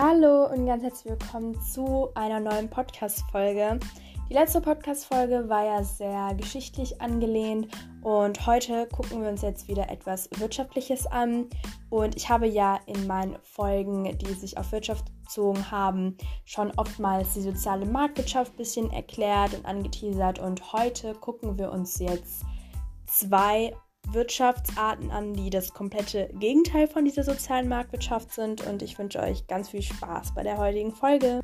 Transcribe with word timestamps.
Hallo 0.00 0.44
und 0.44 0.64
ganz 0.64 0.84
herzlich 0.84 1.10
willkommen 1.18 1.60
zu 1.60 2.10
einer 2.14 2.38
neuen 2.38 2.70
Podcast-Folge. 2.70 3.80
Die 4.30 4.32
letzte 4.32 4.60
Podcast-Folge 4.60 5.48
war 5.48 5.64
ja 5.64 5.82
sehr 5.82 6.36
geschichtlich 6.36 7.00
angelehnt 7.00 7.66
und 8.02 8.46
heute 8.46 8.86
gucken 8.92 9.22
wir 9.22 9.28
uns 9.28 9.42
jetzt 9.42 9.66
wieder 9.66 9.90
etwas 9.90 10.30
Wirtschaftliches 10.36 11.08
an. 11.08 11.46
Und 11.90 12.14
ich 12.14 12.28
habe 12.28 12.46
ja 12.46 12.78
in 12.86 13.08
meinen 13.08 13.38
Folgen, 13.42 14.16
die 14.18 14.34
sich 14.34 14.56
auf 14.56 14.70
Wirtschaft 14.70 15.04
bezogen 15.24 15.68
haben, 15.68 16.16
schon 16.44 16.70
oftmals 16.76 17.34
die 17.34 17.42
soziale 17.42 17.84
Marktwirtschaft 17.84 18.52
ein 18.52 18.56
bisschen 18.56 18.92
erklärt 18.92 19.52
und 19.54 19.66
angeteasert. 19.66 20.38
Und 20.38 20.72
heute 20.72 21.14
gucken 21.14 21.58
wir 21.58 21.72
uns 21.72 21.98
jetzt 21.98 22.44
zwei 23.06 23.74
Wirtschaftsarten 24.12 25.10
an, 25.10 25.34
die 25.34 25.50
das 25.50 25.72
komplette 25.74 26.28
Gegenteil 26.34 26.88
von 26.88 27.04
dieser 27.04 27.24
sozialen 27.24 27.68
Marktwirtschaft 27.68 28.32
sind. 28.32 28.66
Und 28.66 28.82
ich 28.82 28.98
wünsche 28.98 29.20
euch 29.20 29.46
ganz 29.46 29.68
viel 29.68 29.82
Spaß 29.82 30.34
bei 30.34 30.42
der 30.42 30.58
heutigen 30.58 30.92
Folge. 30.92 31.40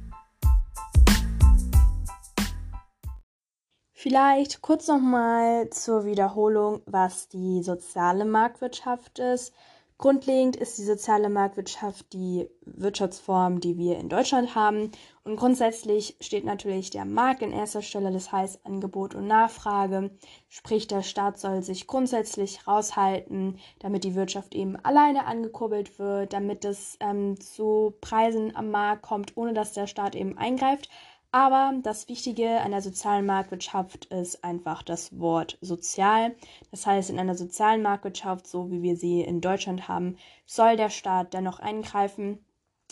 Vielleicht 3.93 4.61
kurz 4.61 4.87
nochmal 4.89 5.71
zur 5.71 6.05
Wiederholung, 6.05 6.83
was 6.85 7.29
die 7.29 7.63
soziale 7.63 8.27
Marktwirtschaft 8.27 9.19
ist. 9.19 9.55
Grundlegend 9.97 10.57
ist 10.57 10.77
die 10.77 10.83
soziale 10.83 11.31
Marktwirtschaft 11.31 12.13
die 12.13 12.51
Wirtschaftsform, 12.63 13.61
die 13.61 13.79
wir 13.79 13.97
in 13.99 14.09
Deutschland 14.09 14.57
haben. 14.57 14.91
Und 15.23 15.37
grundsätzlich 15.37 16.17
steht 16.21 16.45
natürlich 16.45 16.91
der 16.91 17.05
Markt 17.05 17.43
in 17.43 17.53
erster 17.53 17.81
Stelle, 17.81 18.11
das 18.11 18.33
heißt 18.33 18.67
Angebot 18.67 19.15
und 19.15 19.29
Nachfrage. 19.29 20.11
Sprich, 20.49 20.89
der 20.89 21.03
Staat 21.03 21.39
soll 21.39 21.63
sich 21.63 21.87
grundsätzlich 21.87 22.67
raushalten, 22.67 23.61
damit 23.79 24.03
die 24.03 24.17
Wirtschaft 24.17 24.57
eben 24.57 24.77
alleine 24.77 25.27
angekurbelt 25.27 25.99
wird, 26.01 26.33
damit 26.33 26.65
es 26.65 26.97
ähm, 26.99 27.41
zu 27.41 27.95
Preisen 28.01 28.55
am 28.57 28.71
Markt 28.71 29.03
kommt, 29.03 29.37
ohne 29.37 29.55
dass 29.55 29.75
der 29.75 29.87
Staat 29.87 30.17
eben 30.17 30.37
eingreift. 30.37 30.89
Aber 31.35 31.73
das 31.83 32.09
Wichtige 32.09 32.61
an 32.61 32.71
der 32.71 32.81
sozialen 32.81 33.27
Marktwirtschaft 33.27 34.05
ist 34.05 34.45
einfach 34.45 34.85
das 34.85 35.19
Wort 35.19 35.59
sozial. 35.61 36.37
Das 36.71 36.87
heißt, 36.87 37.11
in 37.11 37.19
einer 37.19 37.35
sozialen 37.35 37.83
Marktwirtschaft, 37.83 38.47
so 38.47 38.71
wie 38.71 38.83
wir 38.83 38.97
sie 38.97 39.21
in 39.21 39.41
Deutschland 39.41 39.89
haben, 39.89 40.17
soll 40.47 40.77
der 40.77 40.91
Staat 40.91 41.35
dennoch 41.35 41.59
eingreifen 41.59 42.39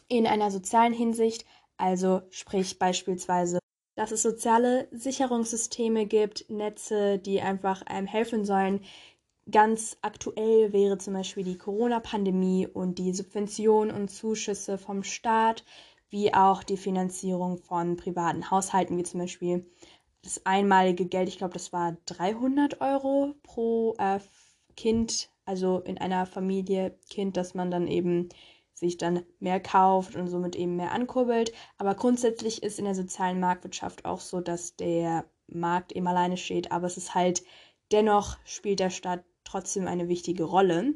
in 0.09 0.27
einer 0.27 0.51
sozialen 0.51 0.93
Hinsicht. 0.93 1.47
Also 1.77 2.23
sprich 2.31 2.81
beispielsweise, 2.81 3.61
dass 3.95 4.11
es 4.11 4.23
soziale 4.23 4.89
Sicherungssysteme 4.91 6.07
gibt, 6.07 6.51
Netze, 6.51 7.21
die 7.21 7.41
einfach 7.41 7.83
einem 7.83 8.09
helfen 8.09 8.45
sollen. 8.45 8.81
Ganz 9.53 9.99
aktuell 10.03 10.73
wäre 10.73 10.99
zum 10.99 11.15
Beispiel 11.15 11.45
die 11.45 11.59
Corona-Pandemie 11.59 12.67
und 12.67 12.99
die 12.99 13.13
Subventionen 13.13 13.95
und 13.95 14.09
Zuschüsse 14.09 14.79
vom 14.79 15.05
Staat 15.05 15.65
wie 16.13 16.35
auch 16.35 16.63
die 16.63 16.77
Finanzierung 16.77 17.57
von 17.57 17.97
privaten 17.97 18.51
Haushalten, 18.51 18.99
wie 18.99 19.03
zum 19.03 19.21
Beispiel 19.21 19.67
das 20.23 20.45
einmalige 20.47 21.07
Geld, 21.07 21.29
ich 21.29 21.39
glaube, 21.39 21.55
das 21.55 21.73
war 21.73 21.97
300 22.07 22.81
Euro 22.83 23.35
pro 23.43 23.95
äh, 23.99 24.21
Kind, 24.77 25.31
also 25.47 25.81
in 25.81 25.99
einer 25.99 26.27
Familie 26.27 26.97
Kind, 27.11 27.37
dass 27.37 27.55
man 27.55 27.71
dann 27.71 27.89
eben 27.89 28.29
sich 28.75 28.99
dann 28.99 29.25
mehr 29.41 29.59
kauft 29.59 30.15
und 30.15 30.29
somit 30.29 30.55
eben 30.55 30.77
mehr 30.77 30.93
ankurbelt. 30.93 31.53
Aber 31.79 31.95
grundsätzlich 31.95 32.63
ist 32.63 32.79
in 32.79 32.85
der 32.85 32.95
sozialen 32.95 33.41
Marktwirtschaft 33.41 34.05
auch 34.05 34.21
so, 34.21 34.41
dass 34.41 34.77
der 34.77 35.25
Markt 35.49 35.93
eben 35.93 36.07
alleine 36.07 36.37
steht, 36.37 36.73
aber 36.73 36.87
es 36.87 36.97
ist 36.97 37.15
halt 37.15 37.43
dennoch 37.91 38.39
spielt 38.45 38.81
der 38.81 38.91
Staat 38.91 39.25
trotzdem 39.45 39.87
eine 39.87 40.09
wichtige 40.09 40.45
Rolle. 40.45 40.95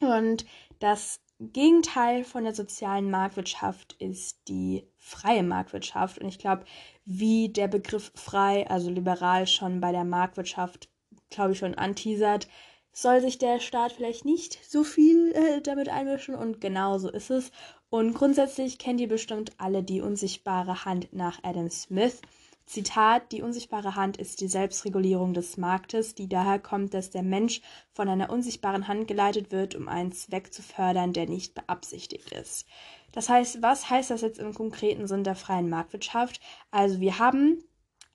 Und 0.00 0.46
das 0.78 1.20
Gegenteil 1.38 2.24
von 2.24 2.44
der 2.44 2.54
sozialen 2.54 3.10
Marktwirtschaft 3.10 3.94
ist 3.98 4.48
die 4.48 4.88
freie 4.96 5.42
Marktwirtschaft. 5.42 6.18
Und 6.18 6.28
ich 6.28 6.38
glaube, 6.38 6.64
wie 7.04 7.50
der 7.50 7.68
Begriff 7.68 8.10
frei, 8.14 8.68
also 8.70 8.90
liberal, 8.90 9.46
schon 9.46 9.80
bei 9.80 9.92
der 9.92 10.04
Marktwirtschaft, 10.04 10.88
glaube 11.28 11.52
ich, 11.52 11.58
schon 11.58 11.74
anteasert, 11.74 12.48
soll 12.92 13.20
sich 13.20 13.36
der 13.36 13.60
Staat 13.60 13.92
vielleicht 13.92 14.24
nicht 14.24 14.58
so 14.66 14.82
viel 14.82 15.32
äh, 15.32 15.60
damit 15.60 15.90
einmischen. 15.90 16.34
Und 16.34 16.62
genau 16.62 16.96
so 16.96 17.10
ist 17.10 17.30
es. 17.30 17.52
Und 17.90 18.14
grundsätzlich 18.14 18.78
kennt 18.78 19.00
ihr 19.00 19.08
bestimmt 19.08 19.52
alle 19.58 19.82
die 19.82 20.00
unsichtbare 20.00 20.86
Hand 20.86 21.12
nach 21.12 21.40
Adam 21.42 21.68
Smith. 21.68 22.22
Zitat, 22.66 23.30
die 23.30 23.42
unsichtbare 23.42 23.94
Hand 23.94 24.16
ist 24.16 24.40
die 24.40 24.48
Selbstregulierung 24.48 25.34
des 25.34 25.56
Marktes, 25.56 26.16
die 26.16 26.28
daher 26.28 26.58
kommt, 26.58 26.94
dass 26.94 27.10
der 27.10 27.22
Mensch 27.22 27.60
von 27.92 28.08
einer 28.08 28.28
unsichtbaren 28.28 28.88
Hand 28.88 29.06
geleitet 29.06 29.52
wird, 29.52 29.76
um 29.76 29.88
einen 29.88 30.10
Zweck 30.10 30.52
zu 30.52 30.62
fördern, 30.62 31.12
der 31.12 31.28
nicht 31.28 31.54
beabsichtigt 31.54 32.32
ist. 32.32 32.66
Das 33.12 33.28
heißt, 33.28 33.62
was 33.62 33.88
heißt 33.88 34.10
das 34.10 34.20
jetzt 34.20 34.40
im 34.40 34.52
konkreten 34.52 35.06
Sinn 35.06 35.22
der 35.22 35.36
freien 35.36 35.70
Marktwirtschaft? 35.70 36.40
Also 36.72 37.00
wir 37.00 37.20
haben 37.20 37.62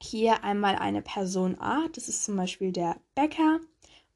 hier 0.02 0.44
einmal 0.44 0.76
eine 0.76 1.02
Person 1.02 1.58
A, 1.60 1.88
das 1.94 2.10
ist 2.10 2.26
zum 2.26 2.36
Beispiel 2.36 2.74
der 2.74 2.98
Bäcker, 3.16 3.62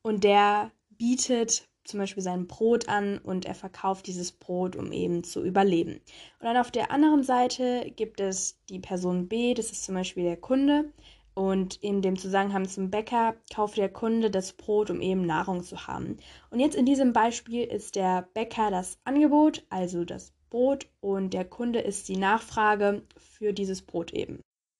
und 0.01 0.23
der 0.23 0.71
bietet 0.89 1.67
zum 1.85 1.99
Beispiel 1.99 2.23
sein 2.23 2.47
Brot 2.47 2.89
an 2.89 3.17
und 3.19 3.45
er 3.45 3.55
verkauft 3.55 4.07
dieses 4.07 4.31
Brot, 4.31 4.75
um 4.75 4.91
eben 4.91 5.23
zu 5.23 5.43
überleben. 5.43 6.01
Und 6.39 6.45
dann 6.45 6.57
auf 6.57 6.71
der 6.71 6.91
anderen 6.91 7.23
Seite 7.23 7.91
gibt 7.95 8.19
es 8.19 8.59
die 8.69 8.79
Person 8.79 9.27
B, 9.27 9.53
das 9.53 9.71
ist 9.71 9.83
zum 9.83 9.95
Beispiel 9.95 10.23
der 10.23 10.37
Kunde. 10.37 10.91
Und 11.35 11.75
in 11.83 12.01
dem 12.01 12.17
Zusammenhang 12.17 12.65
zum 12.67 12.89
Bäcker 12.89 13.35
kauft 13.53 13.77
der 13.77 13.89
Kunde 13.89 14.31
das 14.31 14.53
Brot, 14.53 14.89
um 14.89 15.01
eben 15.01 15.25
Nahrung 15.25 15.63
zu 15.63 15.85
haben. 15.85 16.17
Und 16.49 16.61
jetzt 16.61 16.75
in 16.75 16.85
diesem 16.85 17.11
Beispiel 17.11 17.63
ist 17.65 17.95
der 17.95 18.29
Bäcker 18.33 18.71
das 18.71 18.97
Angebot, 19.03 19.65
also 19.69 20.05
das 20.05 20.33
Brot, 20.49 20.87
und 21.01 21.33
der 21.33 21.43
Kunde 21.43 21.79
ist 21.79 22.07
die 22.07 22.15
Nachfrage 22.15 23.03
für 23.17 23.51
dieses 23.51 23.81
Brot 23.81 24.13
eben. 24.13 24.39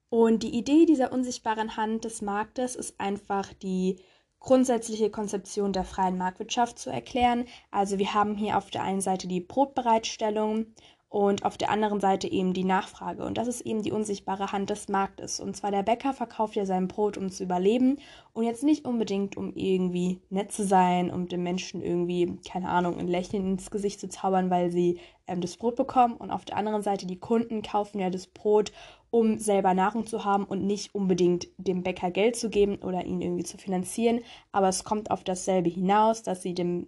Und 0.10 0.44
die 0.44 0.58
Idee 0.58 0.86
dieser 0.86 1.12
unsichtbaren 1.12 1.76
Hand 1.76 2.06
des 2.06 2.22
Marktes 2.22 2.78
ist 2.78 3.02
einfach 3.02 3.54
die 3.56 3.98
grundsätzliche 4.46 5.10
Konzeption 5.10 5.74
der 5.74 5.84
freien 5.84 6.18
Marktwirtschaft 6.18 6.78
zu 6.78 6.92
erklären. 6.92 7.46
Also 7.72 7.98
wir 7.98 8.14
haben 8.14 8.36
hier 8.36 8.58
auf 8.58 8.70
der 8.70 8.84
einen 8.84 9.02
Seite 9.02 9.28
die 9.28 9.42
Brotbereitstellung 9.42 10.68
und 11.10 11.46
auf 11.46 11.58
der 11.58 11.72
anderen 11.72 12.00
Seite 12.00 12.28
eben 12.30 12.54
die 12.54 12.64
Nachfrage. 12.64 13.26
Und 13.26 13.38
das 13.38 13.48
ist 13.48 13.62
eben 13.62 13.82
die 13.82 13.92
unsichtbare 13.92 14.52
Hand 14.52 14.70
des 14.70 14.88
Marktes. 14.88 15.40
Und 15.40 15.56
zwar 15.56 15.72
der 15.72 15.82
Bäcker 15.82 16.14
verkauft 16.14 16.56
ja 16.56 16.66
sein 16.66 16.88
Brot, 16.88 17.18
um 17.18 17.32
zu 17.32 17.44
überleben 17.44 17.98
und 18.34 18.44
jetzt 18.44 18.64
nicht 18.64 18.86
unbedingt, 18.86 19.36
um 19.36 19.54
irgendwie 19.56 20.20
nett 20.30 20.52
zu 20.52 20.64
sein, 20.64 21.10
um 21.10 21.28
den 21.28 21.42
Menschen 21.42 21.82
irgendwie, 21.82 22.38
keine 22.48 22.70
Ahnung, 22.70 23.00
ein 23.00 23.08
Lächeln 23.08 23.54
ins 23.54 23.72
Gesicht 23.72 24.00
zu 24.00 24.10
zaubern, 24.10 24.50
weil 24.52 24.72
sie 24.72 25.00
ähm, 25.26 25.42
das 25.42 25.58
Brot 25.58 25.76
bekommen. 25.76 26.18
Und 26.18 26.30
auf 26.32 26.46
der 26.46 26.58
anderen 26.58 26.84
Seite 26.84 27.08
die 27.08 27.20
Kunden 27.20 27.62
kaufen 27.62 28.00
ja 28.00 28.12
das 28.12 28.28
Brot, 28.28 28.72
um 29.16 29.40
selber 29.40 29.74
Nahrung 29.74 30.06
zu 30.06 30.26
haben 30.26 30.44
und 30.44 30.66
nicht 30.66 30.94
unbedingt 30.94 31.48
dem 31.58 31.84
Bäcker 31.84 32.12
Geld 32.12 32.36
zu 32.36 32.50
geben 32.50 32.80
oder 32.84 33.06
ihn 33.06 33.22
irgendwie 33.22 33.46
zu 33.46 33.58
finanzieren. 33.58 34.20
Aber 34.52 34.68
es 34.68 34.84
kommt 34.84 35.10
auf 35.10 35.24
dasselbe 35.24 35.70
hinaus, 35.70 36.22
dass 36.22 36.42
sie 36.42 36.54
dem 36.54 36.88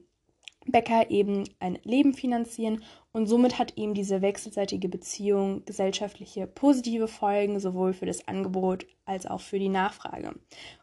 Bäcker 0.65 1.09
eben 1.09 1.45
ein 1.59 1.79
Leben 1.83 2.13
finanzieren 2.13 2.83
und 3.13 3.27
somit 3.27 3.57
hat 3.57 3.77
eben 3.77 3.93
diese 3.93 4.21
wechselseitige 4.21 4.89
Beziehung 4.89 5.63
gesellschaftliche 5.63 6.47
positive 6.47 7.07
Folgen 7.07 7.61
sowohl 7.61 7.93
für 7.93 8.05
das 8.05 8.27
Angebot 8.27 8.85
als 9.05 9.25
auch 9.25 9.39
für 9.39 9.57
die 9.57 9.69
Nachfrage. 9.69 10.35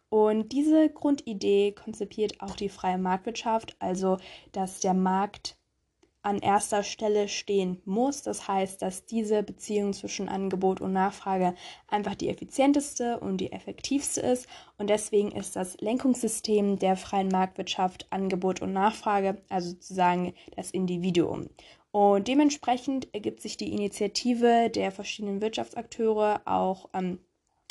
Und 0.09 0.51
diese 0.53 0.89
Grundidee 0.89 1.73
konzipiert 1.73 2.41
auch 2.41 2.57
die 2.57 2.71
freie 2.71 2.97
Marktwirtschaft, 2.97 3.77
also 3.81 4.17
dass 4.53 4.81
der 4.81 4.95
Markt 4.95 5.59
an 6.25 6.39
erster 6.39 6.83
Stelle 6.83 7.29
stehen 7.29 7.81
muss. 7.85 8.23
Das 8.23 8.49
heißt, 8.49 8.81
dass 8.81 9.05
diese 9.05 9.43
Beziehung 9.43 9.93
zwischen 9.93 10.29
Angebot 10.29 10.81
und 10.81 10.93
Nachfrage 10.93 11.55
einfach 11.87 12.15
die 12.15 12.31
effizienteste 12.31 13.21
und 13.21 13.37
die 13.39 13.53
effektivste 13.53 14.21
ist. 14.21 14.49
Und 14.79 14.89
deswegen 14.89 15.33
ist 15.33 15.55
das 15.55 15.81
Lenkungssystem 15.81 16.79
der 16.79 16.97
freien 16.97 17.29
Marktwirtschaft 17.29 18.07
Angebot 18.11 18.63
und 18.63 18.73
Nachfrage, 18.73 19.43
also 19.51 19.71
sozusagen 19.71 20.33
das 20.57 20.71
Individuum. 20.71 21.51
Und 21.93 22.27
dementsprechend 22.27 23.07
ergibt 23.15 23.41
sich 23.41 23.57
die 23.57 23.73
Initiative 23.73 24.71
der 24.71 24.91
verschiedenen 24.91 25.41
Wirtschaftsakteure 25.43 26.41
auch 26.47 26.89
ähm, 26.95 27.21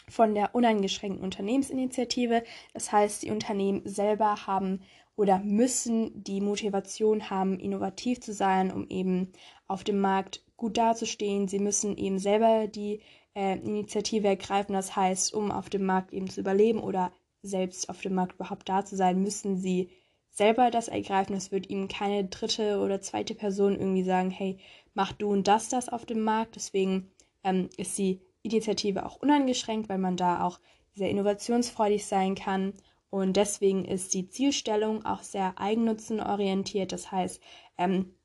von 0.07 0.35
der 0.35 0.53
uneingeschränkten 0.53 1.23
Unternehmensinitiative. 1.23 2.43
Das 2.73 2.91
heißt, 2.91 3.23
die 3.23 3.31
Unternehmen 3.31 3.81
selber 3.85 4.45
haben 4.47 4.81
oder 5.15 5.39
müssen 5.39 6.23
die 6.23 6.41
Motivation 6.41 7.29
haben, 7.29 7.59
innovativ 7.59 8.19
zu 8.21 8.33
sein, 8.33 8.71
um 8.71 8.87
eben 8.89 9.31
auf 9.67 9.83
dem 9.83 9.99
Markt 9.99 10.43
gut 10.57 10.77
dazustehen. 10.77 11.47
Sie 11.47 11.59
müssen 11.59 11.97
eben 11.97 12.19
selber 12.19 12.67
die 12.67 13.01
äh, 13.35 13.57
Initiative 13.59 14.27
ergreifen. 14.27 14.73
Das 14.73 14.95
heißt, 14.95 15.33
um 15.33 15.51
auf 15.51 15.69
dem 15.69 15.85
Markt 15.85 16.13
eben 16.13 16.29
zu 16.29 16.41
überleben 16.41 16.79
oder 16.79 17.11
selbst 17.43 17.89
auf 17.89 18.01
dem 18.01 18.15
Markt 18.15 18.35
überhaupt 18.35 18.67
da 18.69 18.85
zu 18.85 18.95
sein, 18.95 19.21
müssen 19.21 19.57
sie 19.57 19.89
selber 20.29 20.71
das 20.71 20.87
ergreifen. 20.87 21.35
Es 21.35 21.51
wird 21.51 21.69
ihnen 21.69 21.87
keine 21.87 22.25
dritte 22.25 22.79
oder 22.79 23.01
zweite 23.01 23.35
Person 23.35 23.75
irgendwie 23.75 24.03
sagen, 24.03 24.31
hey, 24.31 24.57
mach 24.95 25.11
du 25.11 25.29
und 25.29 25.47
das 25.47 25.69
das 25.69 25.89
auf 25.89 26.05
dem 26.05 26.21
Markt. 26.21 26.55
Deswegen 26.55 27.11
ähm, 27.43 27.69
ist 27.77 27.97
die 27.97 28.21
Initiative 28.41 29.05
auch 29.05 29.17
uneingeschränkt, 29.17 29.89
weil 29.89 29.99
man 29.99 30.17
da 30.17 30.43
auch 30.43 30.59
sehr 30.95 31.09
innovationsfreudig 31.09 32.05
sein 32.05 32.35
kann 32.35 32.73
und 33.13 33.37
deswegen 33.37 33.85
ist 33.85 34.15
die 34.15 34.27
Zielstellung 34.27 35.05
auch 35.05 35.21
sehr 35.21 35.59
eigennutzenorientiert. 35.59 36.91
Das 36.91 37.11
heißt, 37.11 37.39
ähm, 37.77 38.15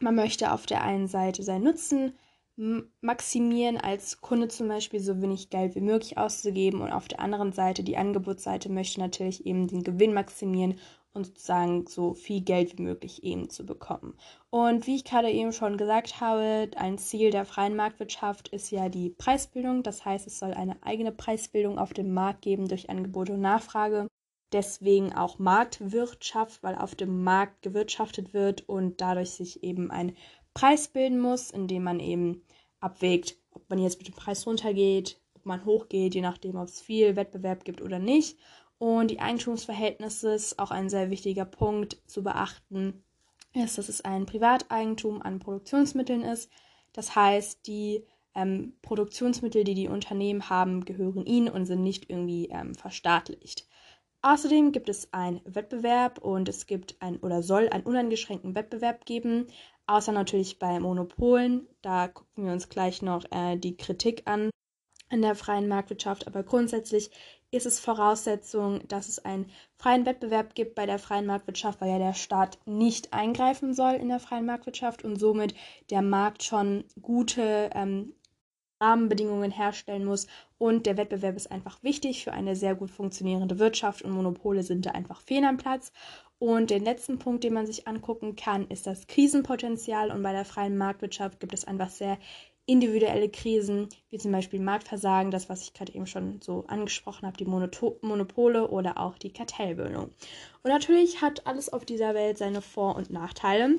man 0.00 0.14
möchte 0.14 0.52
auf 0.52 0.64
der 0.64 0.82
einen 0.82 1.06
Seite 1.06 1.42
seinen 1.42 1.64
Nutzen 1.64 2.14
maximieren, 3.02 3.76
als 3.76 4.22
Kunde 4.22 4.48
zum 4.48 4.68
Beispiel 4.68 5.00
so 5.00 5.20
wenig 5.20 5.50
Geld 5.50 5.74
wie 5.74 5.82
möglich 5.82 6.16
auszugeben 6.16 6.80
und 6.80 6.92
auf 6.92 7.08
der 7.08 7.20
anderen 7.20 7.52
Seite, 7.52 7.84
die 7.84 7.98
Angebotsseite 7.98 8.72
möchte 8.72 9.00
natürlich 9.00 9.44
eben 9.44 9.66
den 9.66 9.84
Gewinn 9.84 10.14
maximieren 10.14 10.80
und 11.12 11.26
sozusagen 11.26 11.86
so 11.86 12.14
viel 12.14 12.40
Geld 12.40 12.78
wie 12.78 12.82
möglich 12.84 13.24
eben 13.24 13.50
zu 13.50 13.66
bekommen. 13.66 14.16
Und 14.48 14.86
wie 14.86 14.96
ich 14.96 15.04
gerade 15.04 15.30
eben 15.30 15.52
schon 15.52 15.76
gesagt 15.76 16.22
habe, 16.22 16.70
ein 16.74 16.96
Ziel 16.96 17.32
der 17.32 17.44
freien 17.44 17.76
Marktwirtschaft 17.76 18.48
ist 18.48 18.70
ja 18.70 18.88
die 18.88 19.10
Preisbildung. 19.10 19.82
Das 19.82 20.06
heißt, 20.06 20.26
es 20.26 20.38
soll 20.38 20.54
eine 20.54 20.82
eigene 20.82 21.12
Preisbildung 21.12 21.78
auf 21.78 21.92
dem 21.92 22.14
Markt 22.14 22.40
geben 22.40 22.66
durch 22.66 22.88
Angebot 22.88 23.28
und 23.28 23.42
Nachfrage. 23.42 24.08
Deswegen 24.52 25.12
auch 25.12 25.38
Marktwirtschaft, 25.38 26.62
weil 26.62 26.74
auf 26.74 26.94
dem 26.94 27.22
Markt 27.22 27.62
gewirtschaftet 27.62 28.32
wird 28.32 28.68
und 28.68 29.00
dadurch 29.00 29.30
sich 29.30 29.62
eben 29.62 29.90
ein 29.90 30.16
Preis 30.54 30.88
bilden 30.88 31.20
muss, 31.20 31.50
indem 31.50 31.84
man 31.84 32.00
eben 32.00 32.42
abwägt, 32.80 33.36
ob 33.52 33.68
man 33.68 33.78
jetzt 33.78 33.98
mit 33.98 34.08
dem 34.08 34.14
Preis 34.14 34.46
runtergeht, 34.46 35.20
ob 35.34 35.44
man 35.44 35.64
hochgeht, 35.64 36.14
je 36.14 36.22
nachdem, 36.22 36.56
ob 36.56 36.68
es 36.68 36.80
viel 36.80 37.14
Wettbewerb 37.14 37.64
gibt 37.64 37.82
oder 37.82 37.98
nicht. 37.98 38.38
Und 38.78 39.10
die 39.10 39.20
Eigentumsverhältnisse 39.20 40.34
ist 40.34 40.58
auch 40.58 40.70
ein 40.70 40.88
sehr 40.88 41.10
wichtiger 41.10 41.44
Punkt 41.44 41.98
zu 42.06 42.22
beachten, 42.22 43.02
ist, 43.52 43.76
dass 43.76 43.88
es 43.88 44.00
ein 44.00 44.24
Privateigentum 44.24 45.20
an 45.20 45.40
Produktionsmitteln 45.40 46.22
ist. 46.22 46.50
Das 46.92 47.14
heißt, 47.14 47.66
die 47.66 48.04
ähm, 48.34 48.74
Produktionsmittel, 48.82 49.64
die 49.64 49.74
die 49.74 49.88
Unternehmen 49.88 50.48
haben, 50.48 50.84
gehören 50.84 51.26
ihnen 51.26 51.48
und 51.48 51.66
sind 51.66 51.82
nicht 51.82 52.08
irgendwie 52.08 52.48
ähm, 52.50 52.74
verstaatlicht. 52.74 53.67
Außerdem 54.22 54.72
gibt 54.72 54.88
es 54.88 55.12
einen 55.12 55.40
Wettbewerb 55.44 56.18
und 56.18 56.48
es 56.48 56.66
gibt 56.66 56.96
ein 57.00 57.18
oder 57.18 57.42
soll 57.42 57.68
einen 57.68 57.84
uneingeschränkten 57.84 58.54
Wettbewerb 58.54 59.04
geben, 59.04 59.46
außer 59.86 60.12
natürlich 60.12 60.58
bei 60.58 60.80
Monopolen. 60.80 61.68
Da 61.82 62.08
gucken 62.08 62.46
wir 62.46 62.52
uns 62.52 62.68
gleich 62.68 63.00
noch 63.00 63.24
äh, 63.30 63.56
die 63.56 63.76
Kritik 63.76 64.22
an 64.26 64.50
in 65.10 65.22
der 65.22 65.36
freien 65.36 65.68
Marktwirtschaft, 65.68 66.26
aber 66.26 66.42
grundsätzlich 66.42 67.10
ist 67.50 67.64
es 67.64 67.80
Voraussetzung, 67.80 68.86
dass 68.88 69.08
es 69.08 69.24
einen 69.24 69.50
freien 69.76 70.04
Wettbewerb 70.04 70.54
gibt 70.54 70.74
bei 70.74 70.84
der 70.84 70.98
freien 70.98 71.24
Marktwirtschaft, 71.24 71.80
weil 71.80 71.90
ja 71.90 71.98
der 71.98 72.12
Staat 72.12 72.58
nicht 72.66 73.14
eingreifen 73.14 73.72
soll 73.72 73.94
in 73.94 74.08
der 74.08 74.20
freien 74.20 74.44
Marktwirtschaft 74.44 75.02
und 75.04 75.16
somit 75.16 75.54
der 75.90 76.02
Markt 76.02 76.42
schon 76.42 76.84
gute 77.00 77.70
ähm, 77.72 78.14
Rahmenbedingungen 78.80 79.50
herstellen 79.50 80.04
muss. 80.04 80.26
Und 80.58 80.86
der 80.86 80.96
Wettbewerb 80.96 81.36
ist 81.36 81.50
einfach 81.50 81.82
wichtig 81.82 82.24
für 82.24 82.32
eine 82.32 82.56
sehr 82.56 82.74
gut 82.74 82.90
funktionierende 82.90 83.58
Wirtschaft 83.58 84.02
und 84.02 84.12
Monopole 84.12 84.62
sind 84.62 84.86
da 84.86 84.90
einfach 84.90 85.20
fehl 85.20 85.44
am 85.44 85.56
Platz. 85.56 85.92
Und 86.38 86.70
den 86.70 86.84
letzten 86.84 87.18
Punkt, 87.18 87.42
den 87.42 87.54
man 87.54 87.66
sich 87.66 87.88
angucken 87.88 88.36
kann, 88.36 88.68
ist 88.68 88.86
das 88.86 89.06
Krisenpotenzial. 89.06 90.10
Und 90.10 90.22
bei 90.22 90.32
der 90.32 90.44
freien 90.44 90.78
Marktwirtschaft 90.78 91.40
gibt 91.40 91.52
es 91.52 91.64
einfach 91.64 91.90
sehr 91.90 92.18
individuelle 92.68 93.30
Krisen, 93.30 93.88
wie 94.10 94.18
zum 94.18 94.30
Beispiel 94.30 94.60
Marktversagen, 94.60 95.30
das, 95.30 95.48
was 95.48 95.62
ich 95.62 95.72
gerade 95.72 95.94
eben 95.94 96.06
schon 96.06 96.40
so 96.42 96.64
angesprochen 96.68 97.26
habe, 97.26 97.36
die 97.36 97.46
Monoto 97.46 97.98
Monopole 98.02 98.68
oder 98.68 98.98
auch 98.98 99.16
die 99.16 99.32
Kartellbildung. 99.32 100.10
Und 100.62 100.70
natürlich 100.70 101.22
hat 101.22 101.46
alles 101.46 101.72
auf 101.72 101.86
dieser 101.86 102.14
Welt 102.14 102.36
seine 102.36 102.60
Vor- 102.60 102.96
und 102.96 103.10
Nachteile. 103.10 103.78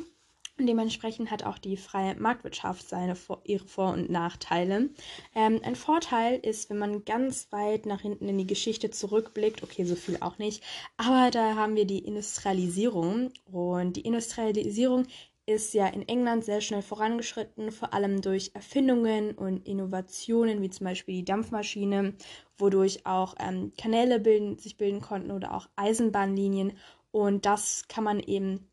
Und 0.59 0.67
dementsprechend 0.67 1.31
hat 1.31 1.43
auch 1.43 1.57
die 1.57 1.77
freie 1.77 2.15
Marktwirtschaft 2.15 2.87
seine 2.87 3.15
ihre 3.45 3.65
Vor- 3.65 3.93
und 3.93 4.09
Nachteile. 4.09 4.89
Ähm, 5.33 5.61
ein 5.63 5.75
Vorteil 5.75 6.37
ist, 6.37 6.69
wenn 6.69 6.77
man 6.77 7.05
ganz 7.05 7.49
weit 7.51 7.85
nach 7.85 8.01
hinten 8.01 8.27
in 8.27 8.37
die 8.37 8.47
Geschichte 8.47 8.91
zurückblickt, 8.91 9.63
okay, 9.63 9.85
so 9.85 9.95
viel 9.95 10.17
auch 10.19 10.37
nicht, 10.37 10.61
aber 10.97 11.31
da 11.31 11.55
haben 11.55 11.75
wir 11.75 11.85
die 11.85 11.99
Industrialisierung. 11.99 13.31
Und 13.45 13.95
die 13.95 14.01
Industrialisierung 14.01 15.05
ist 15.45 15.73
ja 15.73 15.87
in 15.87 16.07
England 16.07 16.43
sehr 16.43 16.59
schnell 16.59 16.81
vorangeschritten, 16.81 17.71
vor 17.71 17.93
allem 17.93 18.21
durch 18.21 18.51
Erfindungen 18.53 19.31
und 19.31 19.65
Innovationen, 19.65 20.61
wie 20.61 20.69
zum 20.69 20.85
Beispiel 20.85 21.15
die 21.15 21.25
Dampfmaschine, 21.25 22.15
wodurch 22.57 23.05
auch 23.05 23.35
ähm, 23.39 23.71
Kanäle 23.77 24.19
bilden, 24.19 24.59
sich 24.59 24.77
bilden 24.77 24.99
konnten 24.99 25.31
oder 25.31 25.55
auch 25.55 25.69
Eisenbahnlinien. 25.77 26.73
Und 27.11 27.45
das 27.45 27.87
kann 27.87 28.03
man 28.03 28.19
eben 28.19 28.68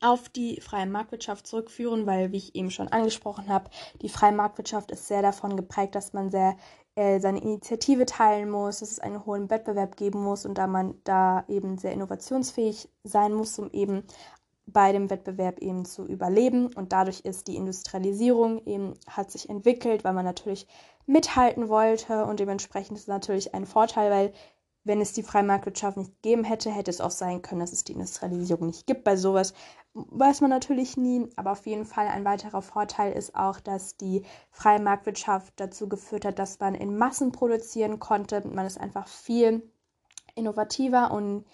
auf 0.00 0.28
die 0.28 0.60
freie 0.60 0.86
Marktwirtschaft 0.86 1.46
zurückführen, 1.46 2.06
weil, 2.06 2.32
wie 2.32 2.38
ich 2.38 2.54
eben 2.54 2.70
schon 2.70 2.88
angesprochen 2.88 3.48
habe, 3.48 3.70
die 4.02 4.08
freie 4.08 4.32
Marktwirtschaft 4.32 4.90
ist 4.90 5.08
sehr 5.08 5.22
davon 5.22 5.56
geprägt, 5.56 5.94
dass 5.94 6.12
man 6.12 6.30
sehr 6.30 6.56
äh, 6.94 7.20
seine 7.20 7.40
Initiative 7.40 8.06
teilen 8.06 8.50
muss, 8.50 8.80
dass 8.80 8.90
es 8.90 8.98
einen 9.00 9.24
hohen 9.24 9.50
Wettbewerb 9.50 9.96
geben 9.96 10.22
muss 10.22 10.44
und 10.44 10.58
da 10.58 10.66
man 10.66 10.94
da 11.04 11.44
eben 11.48 11.78
sehr 11.78 11.92
innovationsfähig 11.92 12.88
sein 13.04 13.32
muss, 13.32 13.58
um 13.58 13.70
eben 13.72 14.04
bei 14.66 14.92
dem 14.92 15.08
Wettbewerb 15.08 15.60
eben 15.60 15.84
zu 15.84 16.06
überleben. 16.06 16.72
Und 16.74 16.92
dadurch 16.92 17.20
ist 17.20 17.48
die 17.48 17.56
Industrialisierung 17.56 18.66
eben, 18.66 18.94
hat 19.08 19.30
sich 19.30 19.48
entwickelt, 19.48 20.04
weil 20.04 20.12
man 20.12 20.24
natürlich 20.24 20.66
mithalten 21.06 21.68
wollte 21.68 22.24
und 22.24 22.40
dementsprechend 22.40 22.98
ist 22.98 23.04
es 23.04 23.08
natürlich 23.08 23.54
ein 23.54 23.64
Vorteil, 23.64 24.10
weil 24.10 24.32
wenn 24.84 25.00
es 25.00 25.12
die 25.12 25.22
freie 25.22 25.44
Marktwirtschaft 25.44 25.96
nicht 25.96 26.22
gegeben 26.22 26.44
hätte, 26.44 26.70
hätte 26.70 26.90
es 26.90 27.00
auch 27.00 27.10
sein 27.10 27.42
können, 27.42 27.60
dass 27.60 27.72
es 27.72 27.84
die 27.84 27.92
Industrialisierung 27.92 28.66
nicht 28.66 28.86
gibt. 28.86 29.04
Bei 29.04 29.16
sowas 29.16 29.54
weiß 30.10 30.40
man 30.40 30.50
natürlich 30.50 30.96
nie, 30.96 31.28
aber 31.36 31.52
auf 31.52 31.66
jeden 31.66 31.84
Fall 31.84 32.08
ein 32.08 32.24
weiterer 32.24 32.62
Vorteil 32.62 33.12
ist 33.12 33.34
auch, 33.34 33.60
dass 33.60 33.96
die 33.96 34.22
freie 34.50 34.80
Marktwirtschaft 34.80 35.54
dazu 35.56 35.88
geführt 35.88 36.24
hat, 36.24 36.38
dass 36.38 36.60
man 36.60 36.74
in 36.74 36.96
Massen 36.96 37.32
produzieren 37.32 37.98
konnte. 37.98 38.46
Man 38.46 38.66
ist 38.66 38.80
einfach 38.80 39.08
viel 39.08 39.70
innovativer 40.34 41.10
und 41.10 41.44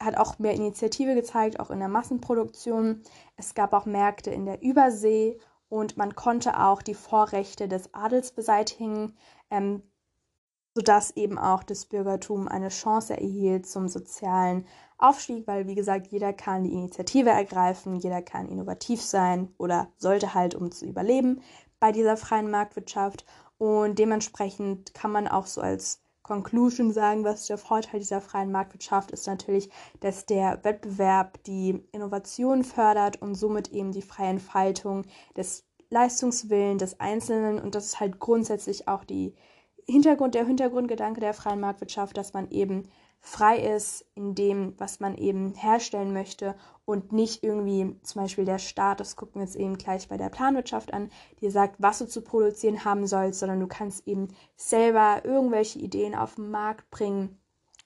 hat 0.00 0.16
auch 0.16 0.38
mehr 0.38 0.54
Initiative 0.54 1.14
gezeigt, 1.14 1.60
auch 1.60 1.70
in 1.70 1.78
der 1.78 1.88
Massenproduktion. 1.88 3.02
Es 3.36 3.54
gab 3.54 3.72
auch 3.72 3.86
Märkte 3.86 4.30
in 4.30 4.44
der 4.44 4.62
Übersee 4.62 5.38
und 5.68 5.96
man 5.96 6.14
konnte 6.14 6.60
auch 6.60 6.82
die 6.82 6.94
Vorrechte 6.94 7.68
des 7.68 7.94
Adels 7.94 8.32
beseitigen. 8.32 9.16
Ähm, 9.50 9.82
sodass 10.74 11.12
eben 11.12 11.38
auch 11.38 11.62
das 11.62 11.86
Bürgertum 11.86 12.48
eine 12.48 12.68
Chance 12.68 13.16
erhielt 13.16 13.66
zum 13.66 13.88
sozialen 13.88 14.66
Aufstieg, 15.04 15.46
weil 15.46 15.66
wie 15.66 15.74
gesagt, 15.74 16.08
jeder 16.08 16.32
kann 16.32 16.64
die 16.64 16.72
Initiative 16.72 17.30
ergreifen, 17.30 17.96
jeder 17.96 18.22
kann 18.22 18.48
innovativ 18.48 19.02
sein 19.02 19.52
oder 19.58 19.88
sollte 19.96 20.34
halt, 20.34 20.54
um 20.54 20.70
zu 20.70 20.86
überleben 20.86 21.42
bei 21.78 21.92
dieser 21.92 22.16
freien 22.16 22.50
Marktwirtschaft. 22.50 23.24
Und 23.58 23.98
dementsprechend 23.98 24.94
kann 24.94 25.12
man 25.12 25.28
auch 25.28 25.46
so 25.46 25.60
als 25.60 26.00
Conclusion 26.22 26.90
sagen, 26.90 27.22
was 27.22 27.46
der 27.46 27.58
Vorteil 27.58 28.00
dieser 28.00 28.22
freien 28.22 28.50
Marktwirtschaft 28.50 29.10
ist 29.10 29.26
natürlich, 29.26 29.68
dass 30.00 30.24
der 30.24 30.64
Wettbewerb 30.64 31.42
die 31.44 31.82
Innovation 31.92 32.64
fördert 32.64 33.20
und 33.20 33.34
somit 33.34 33.68
eben 33.72 33.92
die 33.92 34.02
freie 34.02 34.30
Entfaltung 34.30 35.04
des 35.36 35.64
Leistungswillen 35.90 36.78
des 36.78 36.98
Einzelnen 36.98 37.60
und 37.60 37.74
das 37.74 37.84
ist 37.84 38.00
halt 38.00 38.18
grundsätzlich 38.18 38.88
auch 38.88 39.04
die 39.04 39.34
Hintergrund, 39.86 40.34
der 40.34 40.46
Hintergrundgedanke 40.46 41.20
der 41.20 41.34
freien 41.34 41.60
Marktwirtschaft, 41.60 42.16
dass 42.16 42.32
man 42.32 42.50
eben 42.50 42.88
frei 43.26 43.56
ist 43.58 44.04
in 44.14 44.34
dem, 44.34 44.74
was 44.76 45.00
man 45.00 45.16
eben 45.16 45.54
herstellen 45.54 46.12
möchte 46.12 46.54
und 46.84 47.10
nicht 47.12 47.42
irgendwie 47.42 47.96
zum 48.02 48.20
Beispiel 48.22 48.44
der 48.44 48.58
Staat, 48.58 49.00
das 49.00 49.16
gucken 49.16 49.36
wir 49.40 49.46
jetzt 49.46 49.56
eben 49.56 49.78
gleich 49.78 50.08
bei 50.08 50.18
der 50.18 50.28
Planwirtschaft 50.28 50.92
an, 50.92 51.10
dir 51.40 51.50
sagt, 51.50 51.76
was 51.78 51.98
du 51.98 52.06
zu 52.06 52.20
produzieren 52.20 52.84
haben 52.84 53.06
sollst, 53.06 53.40
sondern 53.40 53.60
du 53.60 53.66
kannst 53.66 54.06
eben 54.06 54.28
selber 54.56 55.22
irgendwelche 55.24 55.78
Ideen 55.78 56.14
auf 56.14 56.34
den 56.34 56.50
Markt 56.50 56.90
bringen. 56.90 57.40